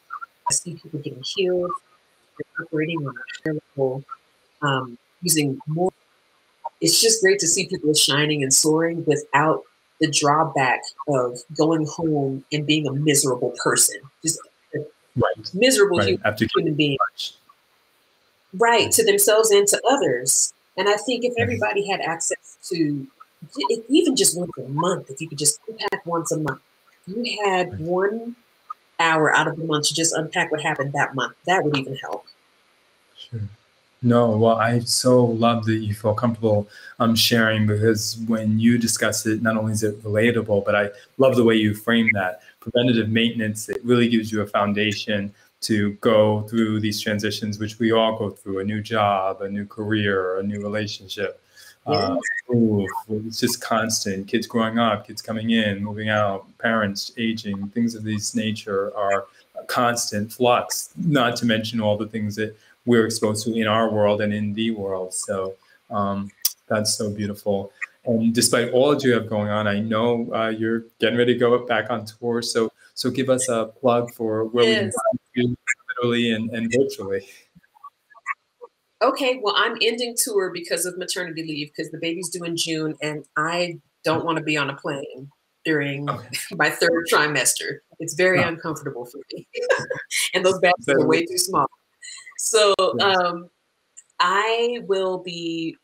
see 0.51 0.75
people 0.75 0.99
getting 0.99 1.21
healed, 1.23 1.71
operating 2.61 2.99
on 3.05 3.13
a 3.15 3.43
higher 3.43 3.59
level, 3.75 4.03
um, 4.61 4.97
using 5.21 5.59
more. 5.67 5.91
It's 6.81 7.01
just 7.01 7.21
great 7.21 7.39
to 7.39 7.47
see 7.47 7.67
people 7.67 7.93
shining 7.93 8.43
and 8.43 8.53
soaring 8.53 9.03
without 9.05 9.63
the 9.99 10.11
drawback 10.11 10.81
of 11.07 11.39
going 11.57 11.85
home 11.87 12.45
and 12.51 12.65
being 12.65 12.87
a 12.87 12.93
miserable 12.93 13.53
person. 13.63 13.99
Just 14.21 14.39
right. 15.15 15.53
miserable 15.53 15.97
right. 15.97 16.19
human, 16.19 16.49
human 16.55 16.73
being. 16.75 16.97
Right, 18.53 18.91
to 18.91 19.03
themselves 19.03 19.51
and 19.51 19.67
to 19.67 19.81
others. 19.89 20.53
And 20.77 20.87
I 20.87 20.95
think 20.97 21.25
if 21.25 21.33
everybody 21.37 21.87
had 21.87 22.01
access 22.01 22.57
to 22.69 23.07
even 23.89 24.15
just 24.15 24.37
once 24.37 24.51
a 24.57 24.67
month, 24.69 25.09
if 25.09 25.19
you 25.21 25.27
could 25.27 25.37
just 25.37 25.59
unpack 25.67 26.05
once 26.05 26.31
a 26.31 26.39
month, 26.39 26.61
you 27.07 27.39
had 27.45 27.79
one 27.79 28.35
hour 28.99 29.35
out 29.35 29.47
of 29.47 29.57
the 29.57 29.63
month 29.63 29.87
to 29.87 29.93
just 29.93 30.13
unpack 30.13 30.51
what 30.51 30.61
happened 30.61 30.93
that 30.93 31.15
month, 31.15 31.35
that 31.45 31.63
would 31.63 31.77
even 31.77 31.95
help. 31.95 32.25
Sure. 33.15 33.41
No, 34.03 34.37
well, 34.37 34.57
I 34.57 34.79
so 34.79 35.25
love 35.25 35.65
that 35.65 35.77
you 35.77 35.93
feel 35.93 36.13
comfortable 36.13 36.67
um, 36.99 37.15
sharing 37.15 37.65
because 37.65 38.17
when 38.27 38.59
you 38.59 38.77
discuss 38.77 39.25
it, 39.25 39.41
not 39.41 39.57
only 39.57 39.73
is 39.73 39.83
it 39.83 40.01
relatable, 40.03 40.65
but 40.65 40.75
I 40.75 40.89
love 41.17 41.35
the 41.35 41.43
way 41.43 41.55
you 41.55 41.73
frame 41.73 42.09
that 42.13 42.41
preventative 42.59 43.09
maintenance. 43.09 43.69
It 43.69 43.83
really 43.83 44.07
gives 44.07 44.31
you 44.31 44.41
a 44.41 44.47
foundation 44.47 45.33
to 45.61 45.93
go 45.93 46.43
through 46.43 46.79
these 46.79 47.01
transitions, 47.01 47.57
which 47.57 47.79
we 47.79 47.91
all 47.91 48.17
go 48.17 48.29
through 48.29 48.59
a 48.59 48.63
new 48.63 48.81
job, 48.81 49.41
a 49.41 49.49
new 49.49 49.65
career, 49.65 50.37
a 50.37 50.43
new 50.43 50.61
relationship. 50.61 51.41
Uh, 51.87 52.17
it's 53.09 53.39
just 53.39 53.61
constant. 53.61 54.27
Kids 54.27 54.47
growing 54.47 54.77
up, 54.77 55.07
kids 55.07 55.21
coming 55.21 55.51
in, 55.51 55.83
moving 55.83 56.09
out, 56.09 56.45
parents 56.57 57.11
aging, 57.17 57.69
things 57.69 57.95
of 57.95 58.03
this 58.03 58.35
nature 58.35 58.95
are 58.95 59.27
a 59.59 59.65
constant 59.65 60.31
flux, 60.31 60.89
not 60.97 61.35
to 61.37 61.45
mention 61.45 61.79
all 61.79 61.97
the 61.97 62.07
things 62.07 62.35
that 62.35 62.57
we're 62.85 63.05
exposed 63.05 63.45
to 63.45 63.53
in 63.53 63.67
our 63.67 63.89
world 63.89 64.21
and 64.21 64.33
in 64.33 64.53
the 64.53 64.71
world. 64.71 65.13
So 65.13 65.55
um, 65.89 66.29
that's 66.67 66.93
so 66.93 67.09
beautiful. 67.09 67.71
And 68.05 68.33
despite 68.33 68.71
all 68.71 68.91
that 68.91 69.03
you 69.03 69.13
have 69.13 69.27
going 69.27 69.49
on, 69.49 69.67
I 69.67 69.79
know 69.79 70.33
uh, 70.33 70.49
you're 70.49 70.85
getting 70.99 71.17
ready 71.17 71.33
to 71.33 71.39
go 71.39 71.65
back 71.65 71.89
on 71.89 72.05
tour. 72.05 72.41
So 72.41 72.71
so 72.93 73.11
give 73.11 73.29
us 73.29 73.47
a 73.47 73.65
plug 73.79 74.11
for 74.13 74.45
where 74.45 74.65
yes. 74.65 74.73
we 74.73 74.81
can 74.81 74.91
find 74.91 75.19
you 75.35 75.57
literally 75.89 76.31
and, 76.31 76.49
and 76.49 76.73
virtually. 76.75 77.27
Okay, 79.01 79.39
well, 79.41 79.53
I'm 79.57 79.77
ending 79.81 80.15
tour 80.17 80.51
because 80.51 80.85
of 80.85 80.97
maternity 80.97 81.43
leave 81.43 81.71
because 81.75 81.91
the 81.91 81.99
baby's 81.99 82.29
due 82.29 82.43
in 82.43 82.57
June, 82.57 82.95
and 83.01 83.25
I 83.37 83.79
don't 84.03 84.25
want 84.25 84.37
to 84.37 84.43
be 84.43 84.57
on 84.57 84.69
a 84.69 84.75
plane 84.75 85.29
during 85.65 86.09
okay. 86.09 86.27
my 86.55 86.69
third 86.69 87.05
trimester. 87.11 87.79
It's 87.99 88.15
very 88.15 88.41
uncomfortable 88.41 89.05
for 89.05 89.19
me, 89.33 89.47
and 90.33 90.45
those 90.45 90.59
bags 90.59 90.87
are 90.89 91.05
way 91.05 91.25
too 91.25 91.37
small. 91.37 91.67
So 92.37 92.73
um, 93.01 93.49
I 94.19 94.79
will 94.87 95.19
be 95.19 95.75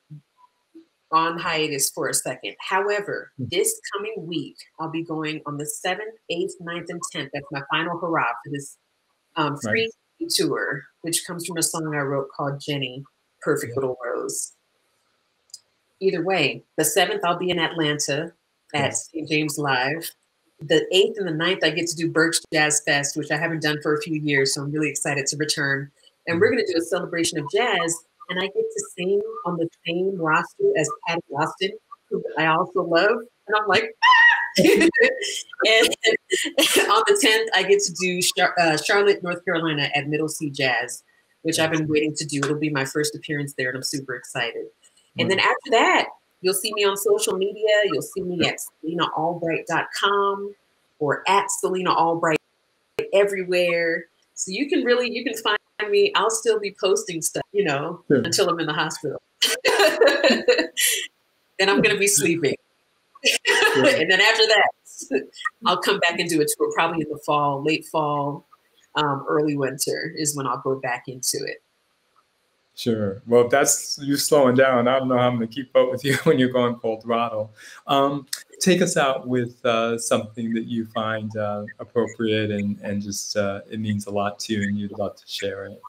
on 1.14 1.38
hiatus 1.38 1.92
for 1.92 2.10
a 2.10 2.14
second. 2.14 2.56
However, 2.60 3.32
hmm. 3.38 3.46
this 3.52 3.80
coming 3.94 4.16
week, 4.18 4.58
I'll 4.80 4.90
be 4.90 5.04
going 5.04 5.42
on 5.46 5.58
the 5.58 5.72
7th, 5.86 6.00
8th, 6.32 6.54
9th, 6.62 6.90
and 6.90 7.02
10th. 7.14 7.30
That's 7.34 7.46
my 7.52 7.62
final 7.72 8.00
hurrah 8.00 8.32
for 8.44 8.52
this 8.52 8.78
um, 9.36 9.58
free 9.58 9.92
right. 10.20 10.30
tour, 10.32 10.82
which 11.04 11.26
comes 11.26 11.46
from 11.46 11.58
a 11.58 11.64
song 11.64 11.94
I 11.96 12.00
wrote 12.00 12.30
called 12.36 12.60
Jenny, 12.60 13.04
Perfect. 13.42 13.76
Little 13.76 13.98
Rose. 14.04 14.54
Either 16.00 16.24
way, 16.24 16.64
the 16.78 16.84
7th, 16.84 17.20
I'll 17.24 17.38
be 17.38 17.50
in 17.50 17.60
Atlanta 17.60 18.34
at 18.74 18.96
St. 18.96 19.30
James 19.30 19.58
Live. 19.58 20.12
The 20.60 20.86
8th 20.94 21.18
and 21.18 21.28
the 21.28 21.44
9th, 21.44 21.64
I 21.64 21.70
get 21.70 21.88
to 21.88 21.96
do 21.96 22.10
Berks 22.10 22.42
Jazz 22.52 22.82
Fest, 22.86 23.16
which 23.16 23.32
I 23.32 23.38
haven't 23.38 23.62
done 23.62 23.82
for 23.82 23.96
a 23.96 24.02
few 24.02 24.16
years. 24.16 24.54
So 24.54 24.62
I'm 24.62 24.72
really 24.72 24.90
excited 24.90 25.28
to 25.28 25.38
return. 25.38 25.92
And 26.28 26.40
we're 26.40 26.50
hmm. 26.50 26.56
going 26.56 26.66
to 26.66 26.74
do 26.74 26.80
a 26.80 26.82
celebration 26.82 27.40
of 27.40 27.50
jazz 27.52 28.06
and 28.30 28.40
I 28.40 28.44
get 28.44 28.54
to 28.54 28.84
sing 28.96 29.22
on 29.46 29.58
the 29.58 29.70
same 29.86 30.18
roster 30.18 30.72
as 30.78 30.90
Patti 31.08 31.22
Austin, 31.36 31.72
who 32.10 32.24
I 32.38 32.48
also 32.48 32.82
love. 32.84 33.18
And 33.48 33.58
I'm 33.58 33.68
like, 33.68 33.84
ah! 34.04 34.13
and, 34.58 35.96
on 36.90 37.04
the 37.08 37.20
10th, 37.24 37.48
I 37.56 37.64
get 37.64 37.80
to 37.82 37.94
do 37.94 38.22
Char- 38.22 38.56
uh, 38.60 38.78
Charlotte, 38.78 39.24
North 39.24 39.44
Carolina 39.46 39.90
at 39.96 40.08
Middle 40.08 40.30
C 40.30 40.50
Jazz, 40.50 41.04
which 41.42 41.60
I've 41.60 41.72
been 41.72 41.88
waiting 41.88 42.14
to 42.16 42.26
do. 42.26 42.40
It'll 42.40 42.58
be 42.58 42.70
my 42.70 42.86
first 42.86 43.16
appearance 43.16 43.54
there, 43.58 43.70
and 43.70 43.78
I'm 43.78 43.84
super 43.84 44.16
excited. 44.16 44.66
And 45.20 45.30
then 45.30 45.40
after 45.40 45.72
that, 45.72 46.08
you'll 46.42 46.54
see 46.54 46.74
me 46.74 46.84
on 46.86 46.98
social 46.98 47.38
media. 47.38 47.70
You'll 47.86 48.02
see 48.02 48.22
me 48.22 48.48
at 48.48 48.58
selinaalbright.com 48.84 50.56
or 51.00 51.24
at 51.28 51.50
Selina 51.52 51.92
Albright 51.92 52.40
everywhere. 53.14 54.06
So 54.36 54.52
you 54.52 54.68
can 54.68 54.84
really 54.84 55.12
you 55.12 55.24
can 55.24 55.36
find 55.38 55.58
me. 55.92 56.12
I'll 56.16 56.30
still 56.30 56.60
be 56.60 56.76
posting 56.80 57.22
stuff, 57.22 57.44
you 57.52 57.64
know, 57.64 58.04
sure. 58.08 58.22
until 58.22 58.50
I'm 58.50 58.60
in 58.60 58.68
the 58.68 58.74
hospital. 58.74 59.22
then 61.60 61.70
I'm 61.70 61.82
gonna 61.82 61.98
be 61.98 62.08
sleeping. 62.08 62.56
And 63.24 64.12
then 64.12 64.22
after 64.22 64.44
that, 64.48 64.70
I'll 65.66 65.82
come 65.82 66.00
back 66.00 66.20
and 66.20 66.30
do 66.30 66.42
a 66.42 66.46
tour 66.46 66.72
probably 66.76 67.02
in 67.02 67.10
the 67.10 67.20
fall, 67.26 67.64
late 67.64 67.86
fall, 67.86 68.48
um, 68.96 69.26
early 69.28 69.58
winter 69.58 70.14
is 70.16 70.36
when 70.36 70.48
I'll 70.48 70.62
go 70.62 70.80
back 70.80 71.04
into 71.08 71.38
it. 71.38 71.64
Sure. 72.76 73.22
Well, 73.28 73.46
if 73.46 73.52
that's 73.52 74.00
you 74.02 74.18
slowing 74.18 74.56
down, 74.56 74.88
I 74.88 74.98
don't 74.98 75.08
know 75.08 75.18
how 75.18 75.28
I'm 75.28 75.38
going 75.38 75.48
to 75.48 75.54
keep 75.54 75.76
up 75.76 75.92
with 75.92 76.04
you 76.06 76.16
when 76.24 76.40
you're 76.40 76.50
going 76.50 76.78
full 76.80 77.00
throttle. 77.02 77.54
Um, 77.86 78.28
take 78.60 78.82
us 78.82 78.98
out 78.98 79.28
with 79.28 79.64
uh, 79.66 79.98
something 79.98 80.54
that 80.54 80.66
you 80.66 80.86
find 80.88 81.36
uh, 81.38 81.66
appropriate 81.80 82.52
and, 82.52 82.80
and 82.82 83.02
just 83.02 83.38
uh, 83.38 83.62
it 83.70 83.80
means 83.80 84.08
a 84.08 84.12
lot 84.12 84.40
to 84.40 84.54
you 84.54 84.64
and 84.64 84.78
you'd 84.78 84.92
love 84.94 85.16
to 85.16 85.24
share 85.28 85.66
it. 85.66 85.80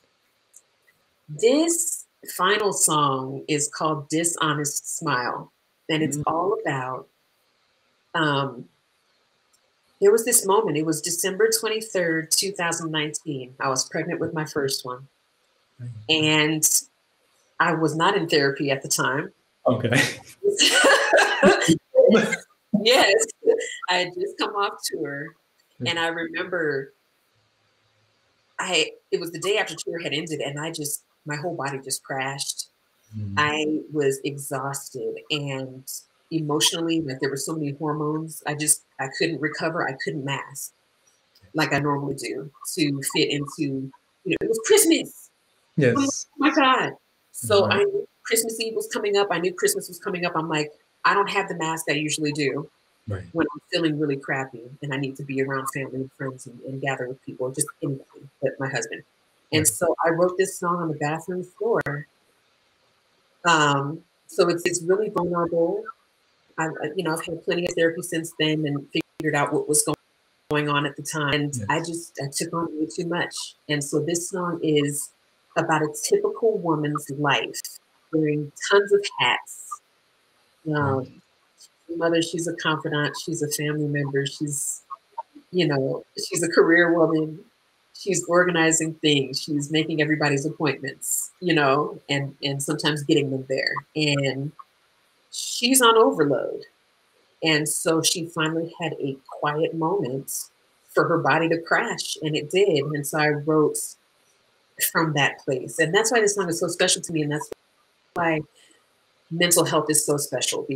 This 1.28 2.04
final 2.36 2.72
song 2.72 3.44
is 3.48 3.70
called 3.74 4.08
Dishonest 4.10 4.98
Smile, 4.98 5.50
and 5.88 6.02
it's 6.02 6.18
mm-hmm. 6.18 6.34
all 6.34 6.58
about. 6.60 7.08
Um, 8.14 8.68
there 10.00 10.12
was 10.12 10.24
this 10.24 10.46
moment, 10.46 10.77
it 10.77 10.85
was 10.85 11.00
December 11.00 11.48
23rd, 11.48 12.31
2019. 12.31 13.55
I 13.61 13.68
was 13.68 13.88
pregnant 13.88 14.20
with 14.20 14.35
my 14.35 14.44
first 14.44 14.85
one. 14.85 15.09
And 16.09 16.68
I 17.59 17.72
was 17.72 17.96
not 17.96 18.16
in 18.16 18.29
therapy 18.29 18.70
at 18.70 18.83
the 18.83 18.88
time. 18.88 19.33
Okay. 19.66 19.88
yes. 22.83 23.24
I 23.88 23.94
had 23.94 24.14
just 24.14 24.37
come 24.38 24.55
off 24.55 24.81
tour. 24.90 25.35
And 25.87 25.98
I 25.98 26.09
remember 26.09 26.92
I 28.59 28.92
it 29.11 29.20
was 29.20 29.33
the 29.33 29.38
day 29.38 29.59
after 29.59 29.74
tour 29.74 30.00
had 30.00 30.12
ended 30.12 30.40
and 30.40 30.59
I 30.61 30.70
just 30.70 31.05
my 31.27 31.37
whole 31.37 31.57
body 31.57 31.79
just 31.83 32.03
crashed. 32.05 32.68
Mm-hmm. 33.16 33.35
I 33.37 33.81
was 33.92 34.20
exhausted 34.24 35.16
and 35.31 35.90
emotionally 36.30 37.00
like 37.00 37.20
there 37.20 37.30
were 37.30 37.37
so 37.37 37.54
many 37.54 37.72
hormones. 37.72 38.42
I 38.46 38.54
just 38.54 38.84
I 39.00 39.08
couldn't 39.18 39.40
recover. 39.40 39.88
I 39.88 39.96
couldn't 40.04 40.24
mask 40.24 40.72
like 41.54 41.72
I 41.72 41.78
normally 41.78 42.14
do 42.14 42.50
to 42.74 43.02
fit 43.14 43.30
into 43.30 43.90
you 44.24 44.30
know 44.30 44.37
it 44.40 44.48
was 44.48 44.60
Christmas 44.66 45.24
Yes. 45.76 46.26
oh 46.30 46.37
my 46.38 46.54
God. 46.54 46.92
So 47.32 47.68
I 47.68 47.78
knew 47.78 48.08
Christmas 48.22 48.60
Eve 48.60 48.74
was 48.74 48.87
coming 48.87 49.16
up. 49.16 49.28
I 49.30 49.38
knew 49.38 49.52
Christmas 49.52 49.88
was 49.88 49.98
coming 49.98 50.24
up. 50.24 50.32
I'm 50.37 50.48
like, 50.48 50.72
I 51.04 51.14
don't 51.14 51.28
have 51.28 51.48
the 51.48 51.56
mask 51.56 51.87
I 51.88 51.94
usually 51.94 52.32
do 52.32 52.70
right. 53.08 53.24
when 53.32 53.46
I'm 53.52 53.60
feeling 53.72 53.98
really 53.98 54.16
crappy 54.16 54.62
and 54.82 54.94
I 54.94 54.96
need 54.96 55.16
to 55.16 55.24
be 55.24 55.42
around 55.42 55.66
family 55.74 55.96
and 55.96 56.12
friends 56.12 56.46
and, 56.46 56.58
and 56.62 56.80
gather 56.80 57.08
with 57.08 57.22
people, 57.24 57.50
just 57.50 57.66
anybody 57.82 58.28
but 58.40 58.52
my 58.58 58.68
husband. 58.68 59.02
And 59.52 59.60
right. 59.60 59.66
so 59.66 59.94
I 60.04 60.10
wrote 60.10 60.38
this 60.38 60.58
song 60.58 60.76
on 60.76 60.88
the 60.88 60.94
bathroom 60.94 61.44
floor. 61.44 62.06
Um, 63.44 64.02
so 64.26 64.48
it's 64.48 64.62
it's 64.64 64.82
really 64.82 65.10
vulnerable. 65.10 65.84
I, 66.58 66.68
you 66.96 67.04
know, 67.04 67.12
I've 67.12 67.24
had 67.24 67.44
plenty 67.44 67.66
of 67.66 67.74
therapy 67.74 68.02
since 68.02 68.32
then 68.38 68.66
and 68.66 68.86
figured 69.20 69.34
out 69.34 69.52
what 69.52 69.68
was 69.68 69.82
going 69.82 69.94
going 70.50 70.68
on 70.68 70.86
at 70.86 70.96
the 70.96 71.02
time. 71.02 71.34
And 71.34 71.54
yes. 71.54 71.66
I 71.68 71.78
just 71.80 72.20
I 72.22 72.26
took 72.32 72.52
on 72.54 72.68
way 72.78 72.86
too 72.94 73.06
much. 73.06 73.34
And 73.68 73.82
so 73.82 74.00
this 74.00 74.30
song 74.30 74.60
is 74.62 75.10
about 75.56 75.82
a 75.82 75.88
typical 76.08 76.58
woman's 76.58 77.08
life, 77.18 77.60
wearing 78.12 78.52
tons 78.70 78.92
of 78.92 79.04
hats. 79.18 79.68
Um, 80.74 81.22
mother, 81.96 82.22
she's 82.22 82.48
a 82.48 82.54
confidant, 82.54 83.16
she's 83.22 83.42
a 83.42 83.48
family 83.50 83.86
member, 83.86 84.26
she's, 84.26 84.82
you 85.50 85.66
know, 85.66 86.04
she's 86.16 86.42
a 86.42 86.48
career 86.48 86.96
woman, 86.96 87.40
she's 87.94 88.24
organizing 88.24 88.94
things, 88.94 89.40
she's 89.40 89.70
making 89.70 90.00
everybody's 90.00 90.46
appointments, 90.46 91.30
you 91.40 91.54
know, 91.54 92.00
and 92.08 92.34
and 92.42 92.62
sometimes 92.62 93.02
getting 93.02 93.30
them 93.30 93.44
there. 93.48 93.74
And 93.94 94.52
she's 95.34 95.82
on 95.82 95.96
overload. 95.96 96.64
And 97.42 97.68
so 97.68 98.00
she 98.02 98.26
finally 98.26 98.72
had 98.80 98.94
a 98.94 99.16
quiet 99.26 99.74
moment 99.74 100.32
for 100.94 101.06
her 101.08 101.18
body 101.18 101.48
to 101.48 101.60
crash, 101.60 102.16
and 102.22 102.36
it 102.36 102.50
did. 102.50 102.84
And 102.84 103.06
so 103.06 103.18
I 103.18 103.28
wrote 103.28 103.76
from 104.92 105.12
that 105.14 105.40
place. 105.40 105.78
And 105.78 105.94
that's 105.94 106.10
why 106.10 106.20
this 106.20 106.36
song 106.36 106.48
is 106.48 106.60
so 106.60 106.68
special 106.68 107.02
to 107.02 107.12
me. 107.12 107.22
And 107.22 107.32
that's 107.32 107.50
why 108.14 108.40
mental 109.30 109.64
health 109.64 109.90
is 109.90 110.06
so 110.06 110.16
special 110.16 110.66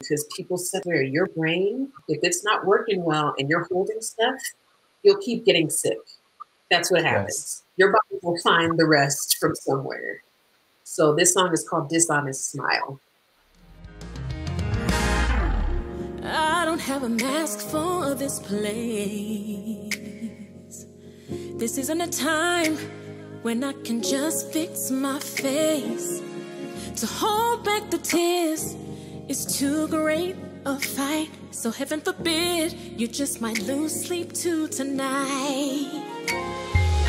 because 0.00 0.26
people 0.36 0.56
said 0.56 0.82
where 0.84 1.02
your 1.02 1.26
brain, 1.26 1.88
if 2.06 2.20
it's 2.22 2.44
not 2.44 2.64
working 2.64 3.02
well 3.02 3.34
and 3.36 3.48
you're 3.48 3.66
holding 3.70 4.00
stuff, 4.00 4.40
you'll 5.02 5.18
keep 5.18 5.44
getting 5.44 5.68
sick. 5.68 5.98
That's 6.70 6.90
what 6.90 7.02
happens. 7.02 7.28
Yes. 7.28 7.62
Your 7.76 7.92
body 7.92 8.20
will 8.22 8.38
find 8.40 8.78
the 8.78 8.86
rest 8.86 9.38
from 9.40 9.54
somewhere. 9.56 10.22
So 10.84 11.14
this 11.14 11.34
song 11.34 11.52
is 11.52 11.68
called 11.68 11.88
Dishonest 11.88 12.52
Smile. 12.52 13.00
Don't 16.78 16.86
have 16.86 17.02
a 17.02 17.08
mask 17.08 17.58
for 17.70 18.14
this 18.14 18.38
place. 18.38 19.90
This 21.56 21.76
isn't 21.76 22.00
a 22.00 22.06
time 22.06 22.76
when 23.42 23.64
I 23.64 23.72
can 23.82 24.00
just 24.00 24.52
fix 24.52 24.88
my 24.90 25.18
face. 25.18 26.22
To 26.96 27.06
hold 27.06 27.64
back 27.64 27.90
the 27.90 27.98
tears 27.98 28.76
is 29.28 29.58
too 29.58 29.88
great 29.88 30.36
a 30.66 30.78
fight. 30.78 31.30
So 31.50 31.72
heaven 31.72 32.00
forbid 32.00 32.74
you 32.96 33.08
just 33.08 33.40
might 33.40 33.60
lose 33.62 34.04
sleep 34.06 34.32
too 34.32 34.68
tonight. 34.68 35.90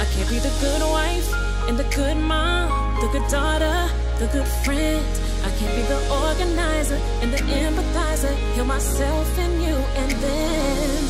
I 0.01 0.05
can't 0.13 0.29
be 0.29 0.39
the 0.39 0.55
good 0.61 0.81
wife 0.81 1.31
and 1.67 1.77
the 1.77 1.87
good 1.95 2.17
mom, 2.17 2.99
the 3.01 3.09
good 3.09 3.29
daughter, 3.29 3.87
the 4.17 4.27
good 4.33 4.47
friend. 4.63 5.28
I 5.43 5.49
can't 5.57 5.75
be 5.75 5.83
the 5.83 6.01
organizer 6.23 6.99
and 7.21 7.33
the 7.33 7.37
empathizer. 7.37 8.35
Heal 8.53 8.65
myself 8.65 9.39
and 9.39 9.61
you 9.63 9.75
and 10.01 10.11
then. 10.11 11.03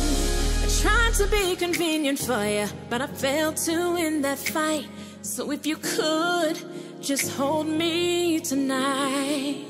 I 0.64 0.68
tried 0.82 1.14
to 1.14 1.26
be 1.26 1.56
convenient 1.56 2.18
for 2.18 2.44
you, 2.44 2.66
but 2.88 3.00
I 3.00 3.06
failed 3.06 3.56
to 3.68 3.94
win 3.94 4.22
that 4.22 4.38
fight. 4.38 4.86
So 5.22 5.50
if 5.50 5.66
you 5.66 5.76
could 5.76 6.56
just 7.00 7.36
hold 7.36 7.66
me 7.66 8.40
tonight. 8.40 9.66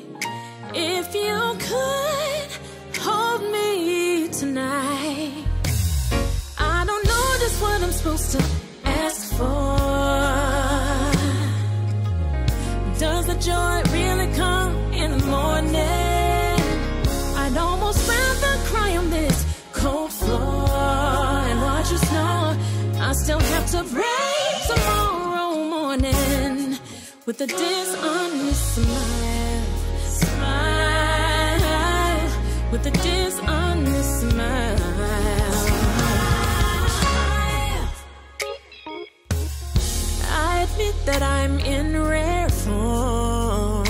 If 0.74 1.14
you 1.14 1.56
could 1.58 2.50
hold 3.00 3.42
me 3.50 4.28
tonight. 4.28 5.44
I 6.58 6.84
don't 6.84 7.04
know 7.04 7.36
just 7.40 7.62
what 7.62 7.82
I'm 7.82 7.92
supposed 7.92 8.30
to 8.32 8.44
ask 8.84 9.32
for. 9.34 9.80
Does 12.98 13.26
the 13.26 13.34
joy 13.40 13.89
Still 23.30 23.46
have 23.54 23.70
to 23.70 23.84
break 23.94 24.54
tomorrow 24.66 25.54
morning 25.54 26.76
with 27.26 27.40
a 27.40 27.46
dishonest 27.46 28.74
smile. 28.74 29.64
Smile 30.20 31.60
with 32.72 32.86
a 32.86 32.90
dishonest 32.90 34.20
smile. 34.22 34.78
I 40.26 40.66
admit 40.66 40.96
that 41.06 41.22
I'm 41.22 41.60
in 41.60 42.02
rare 42.02 42.48
form. 42.48 43.86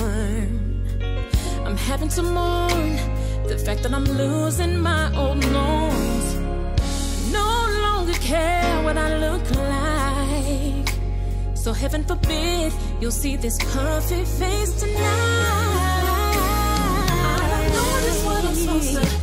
I'm 1.65 1.77
having 1.77 2.09
to 2.09 2.21
mourn 2.21 2.99
the 3.47 3.57
fact 3.57 3.81
that 3.81 3.91
I'm 3.91 4.05
losing 4.05 4.79
my 4.79 5.11
old 5.17 5.39
norms. 5.51 6.10
Care 8.31 8.83
what 8.85 8.97
I 8.97 9.17
look 9.17 9.45
like. 9.51 10.89
So 11.53 11.73
heaven 11.73 12.05
forbid 12.05 12.71
you'll 13.01 13.11
see 13.11 13.35
this 13.35 13.57
perfect 13.73 14.25
face 14.25 14.73
tonight. 14.79 14.95
I 17.53 17.67
know 17.73 18.25
what 18.25 18.45
I'm 18.45 18.55
supposed 18.55 18.93
to 18.93 19.20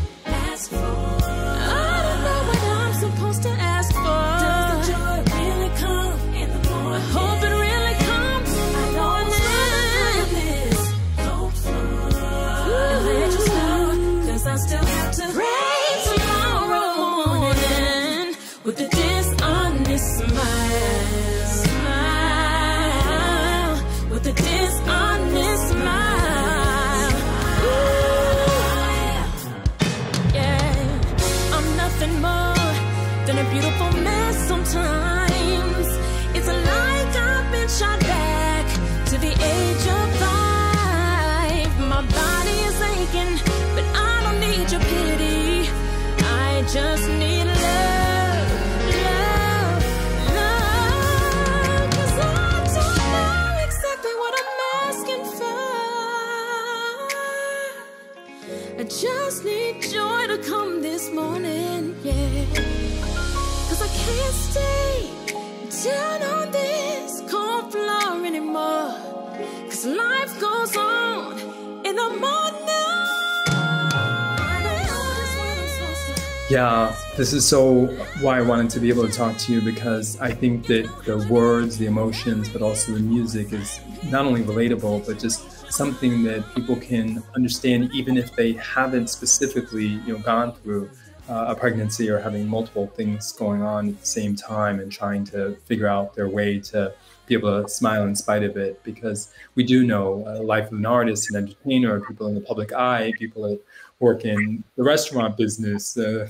this 77.18 77.32
is 77.32 77.44
so 77.44 77.86
why 78.20 78.38
I 78.38 78.42
wanted 78.42 78.70
to 78.70 78.78
be 78.78 78.90
able 78.90 79.04
to 79.04 79.12
talk 79.12 79.36
to 79.38 79.52
you 79.52 79.60
because 79.60 80.20
I 80.20 80.30
think 80.32 80.68
that 80.68 80.88
the 81.04 81.26
words, 81.28 81.76
the 81.76 81.86
emotions, 81.86 82.48
but 82.48 82.62
also 82.62 82.92
the 82.92 83.00
music 83.00 83.52
is 83.52 83.80
not 84.04 84.24
only 84.24 84.42
relatable, 84.42 85.04
but 85.04 85.18
just 85.18 85.68
something 85.68 86.22
that 86.22 86.44
people 86.54 86.76
can 86.76 87.20
understand 87.34 87.90
even 87.92 88.16
if 88.16 88.36
they 88.36 88.52
haven't 88.52 89.10
specifically, 89.10 89.86
you 90.06 90.12
know, 90.12 90.20
gone 90.20 90.52
through 90.52 90.88
uh, 91.28 91.46
a 91.48 91.56
pregnancy 91.56 92.08
or 92.08 92.20
having 92.20 92.46
multiple 92.46 92.86
things 92.86 93.32
going 93.32 93.62
on 93.62 93.88
at 93.88 94.00
the 94.00 94.06
same 94.06 94.36
time 94.36 94.78
and 94.78 94.92
trying 94.92 95.24
to 95.24 95.56
figure 95.64 95.88
out 95.88 96.14
their 96.14 96.28
way 96.28 96.60
to 96.60 96.94
be 97.26 97.34
able 97.34 97.60
to 97.60 97.68
smile 97.68 98.04
in 98.04 98.14
spite 98.14 98.44
of 98.44 98.56
it. 98.56 98.80
Because 98.84 99.32
we 99.56 99.64
do 99.64 99.84
know 99.84 100.24
uh, 100.24 100.40
life 100.40 100.66
of 100.66 100.78
an 100.78 100.86
artist 100.86 101.28
and 101.28 101.36
entertainer 101.36 102.00
people 102.00 102.28
in 102.28 102.36
the 102.36 102.40
public 102.40 102.72
eye 102.72 103.12
people 103.18 103.42
that 103.42 103.60
work 103.98 104.24
in 104.24 104.62
the 104.76 104.84
restaurant 104.84 105.36
business, 105.36 105.98
uh, 105.98 106.28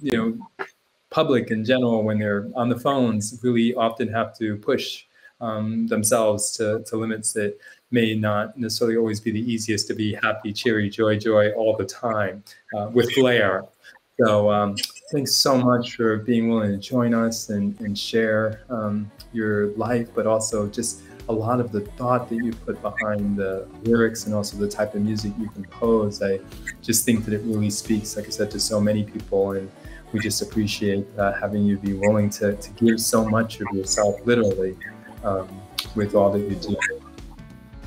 you 0.00 0.12
know, 0.12 0.66
public 1.10 1.50
in 1.50 1.64
general, 1.64 2.02
when 2.02 2.18
they're 2.18 2.48
on 2.54 2.68
the 2.68 2.78
phones, 2.78 3.38
really 3.42 3.74
often 3.74 4.08
have 4.08 4.36
to 4.38 4.56
push 4.56 5.04
um, 5.40 5.86
themselves 5.86 6.52
to, 6.52 6.82
to 6.86 6.96
limits 6.96 7.32
that 7.32 7.58
may 7.90 8.14
not 8.14 8.56
necessarily 8.58 8.96
always 8.96 9.20
be 9.20 9.30
the 9.30 9.52
easiest 9.52 9.88
to 9.88 9.94
be 9.94 10.14
happy, 10.14 10.52
cheery, 10.52 10.88
joy, 10.88 11.18
joy 11.18 11.50
all 11.52 11.76
the 11.76 11.84
time 11.84 12.44
uh, 12.76 12.88
with 12.92 13.10
flair. 13.12 13.64
So 14.22 14.50
um, 14.50 14.76
thanks 15.12 15.32
so 15.32 15.56
much 15.56 15.96
for 15.96 16.18
being 16.18 16.48
willing 16.48 16.70
to 16.70 16.76
join 16.76 17.14
us 17.14 17.48
and, 17.48 17.78
and 17.80 17.98
share 17.98 18.62
um, 18.68 19.10
your 19.32 19.68
life, 19.76 20.08
but 20.14 20.26
also 20.26 20.68
just 20.68 21.00
a 21.28 21.32
lot 21.32 21.58
of 21.58 21.72
the 21.72 21.80
thought 21.80 22.28
that 22.28 22.36
you 22.36 22.52
put 22.52 22.80
behind 22.82 23.36
the 23.36 23.66
lyrics 23.84 24.26
and 24.26 24.34
also 24.34 24.56
the 24.56 24.68
type 24.68 24.94
of 24.94 25.02
music 25.02 25.32
you 25.38 25.48
compose. 25.50 26.22
I 26.22 26.40
just 26.82 27.04
think 27.04 27.24
that 27.24 27.34
it 27.34 27.42
really 27.44 27.70
speaks, 27.70 28.16
like 28.16 28.26
I 28.26 28.30
said, 28.30 28.50
to 28.50 28.60
so 28.60 28.80
many 28.80 29.04
people. 29.04 29.52
And 29.52 29.70
we 30.12 30.20
just 30.20 30.42
appreciate 30.42 31.06
uh, 31.18 31.32
having 31.32 31.64
you 31.64 31.78
be 31.78 31.94
willing 31.94 32.30
to, 32.30 32.54
to 32.54 32.70
give 32.72 33.00
so 33.00 33.24
much 33.24 33.60
of 33.60 33.66
yourself, 33.72 34.16
literally, 34.24 34.76
um, 35.24 35.48
with 35.94 36.14
all 36.14 36.30
that 36.32 36.40
you 36.40 36.56
do. 36.56 36.76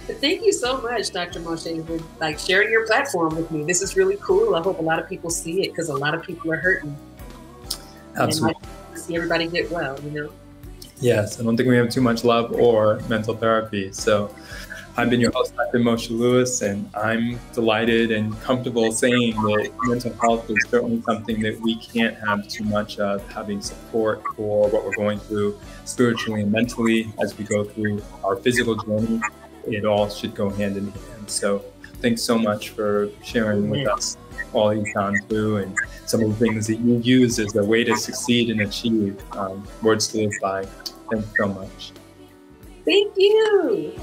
Thank 0.05 0.43
you 0.43 0.51
so 0.51 0.81
much, 0.81 1.12
Dr. 1.12 1.39
Moshe, 1.39 1.86
for 1.88 2.03
like 2.19 2.38
sharing 2.38 2.69
your 2.69 2.86
platform 2.86 3.36
with 3.36 3.49
me. 3.51 3.63
This 3.63 3.81
is 3.81 3.95
really 3.95 4.17
cool. 4.17 4.55
I 4.55 4.62
hope 4.62 4.79
a 4.79 4.81
lot 4.81 4.99
of 4.99 5.07
people 5.07 5.29
see 5.29 5.63
it 5.63 5.71
because 5.71 5.89
a 5.89 5.95
lot 5.95 6.13
of 6.13 6.23
people 6.23 6.51
are 6.51 6.57
hurting. 6.57 6.95
Absolutely. 8.17 8.55
And 8.62 8.95
I 8.95 8.99
see 8.99 9.15
everybody 9.15 9.47
get 9.47 9.71
well, 9.71 9.97
you 10.01 10.12
know. 10.12 10.29
Yes, 10.99 11.39
I 11.39 11.43
don't 11.43 11.57
think 11.57 11.69
we 11.69 11.77
have 11.77 11.89
too 11.89 12.01
much 12.01 12.23
love 12.23 12.51
or 12.51 12.99
mental 13.07 13.36
therapy. 13.36 13.91
So 13.91 14.33
I've 14.95 15.10
been 15.10 15.19
your 15.19 15.32
host, 15.32 15.56
Dr. 15.56 15.79
Moshe 15.79 16.12
Lewis, 16.12 16.62
and 16.62 16.88
I'm 16.95 17.39
delighted 17.51 18.12
and 18.12 18.39
comfortable 18.41 18.91
saying 18.91 19.34
that 19.34 19.71
mental 19.86 20.13
health 20.21 20.47
is 20.51 20.58
certainly 20.69 21.01
something 21.01 21.41
that 21.41 21.60
we 21.62 21.77
can't 21.77 22.15
have 22.19 22.47
too 22.47 22.63
much 22.65 22.99
of, 22.99 23.27
having 23.32 23.60
support 23.60 24.21
for 24.36 24.69
what 24.69 24.86
we're 24.86 24.95
going 24.95 25.17
through 25.17 25.60
spiritually 25.86 26.41
and 26.41 26.51
mentally 26.51 27.12
as 27.23 27.36
we 27.36 27.43
go 27.43 27.63
through 27.63 28.03
our 28.23 28.36
physical 28.36 28.75
journey. 28.75 29.19
It 29.65 29.84
all 29.84 30.10
should 30.10 30.36
go 30.36 30.51
hand 30.51 30.77
in 30.77 30.91
hand. 30.91 31.27
So 31.29 31.65
thanks 31.99 32.21
so 32.21 32.38
much 32.38 32.69
for 32.69 33.10
sharing 33.23 33.71
with 33.71 33.88
us 33.88 34.17
all 34.53 34.75
you've 34.75 34.93
gone 34.93 35.17
through 35.27 35.58
and 35.58 35.75
some 36.06 36.21
of 36.21 36.29
the 36.29 36.36
things 36.36 36.67
that 36.67 36.79
you 36.79 36.99
use 36.99 37.39
as 37.39 37.56
a 37.56 37.63
way 37.63 37.84
to 37.84 37.97
succeed 37.97 38.51
and 38.51 38.62
achieve 38.62 39.19
um, 39.32 39.67
words 39.82 40.08
to 40.10 40.17
live 40.17 40.34
by. 40.39 40.65
Thanks 41.12 41.27
so 41.36 41.47
much. 41.47 41.93
Thank 42.86 43.13
you. 43.17 43.99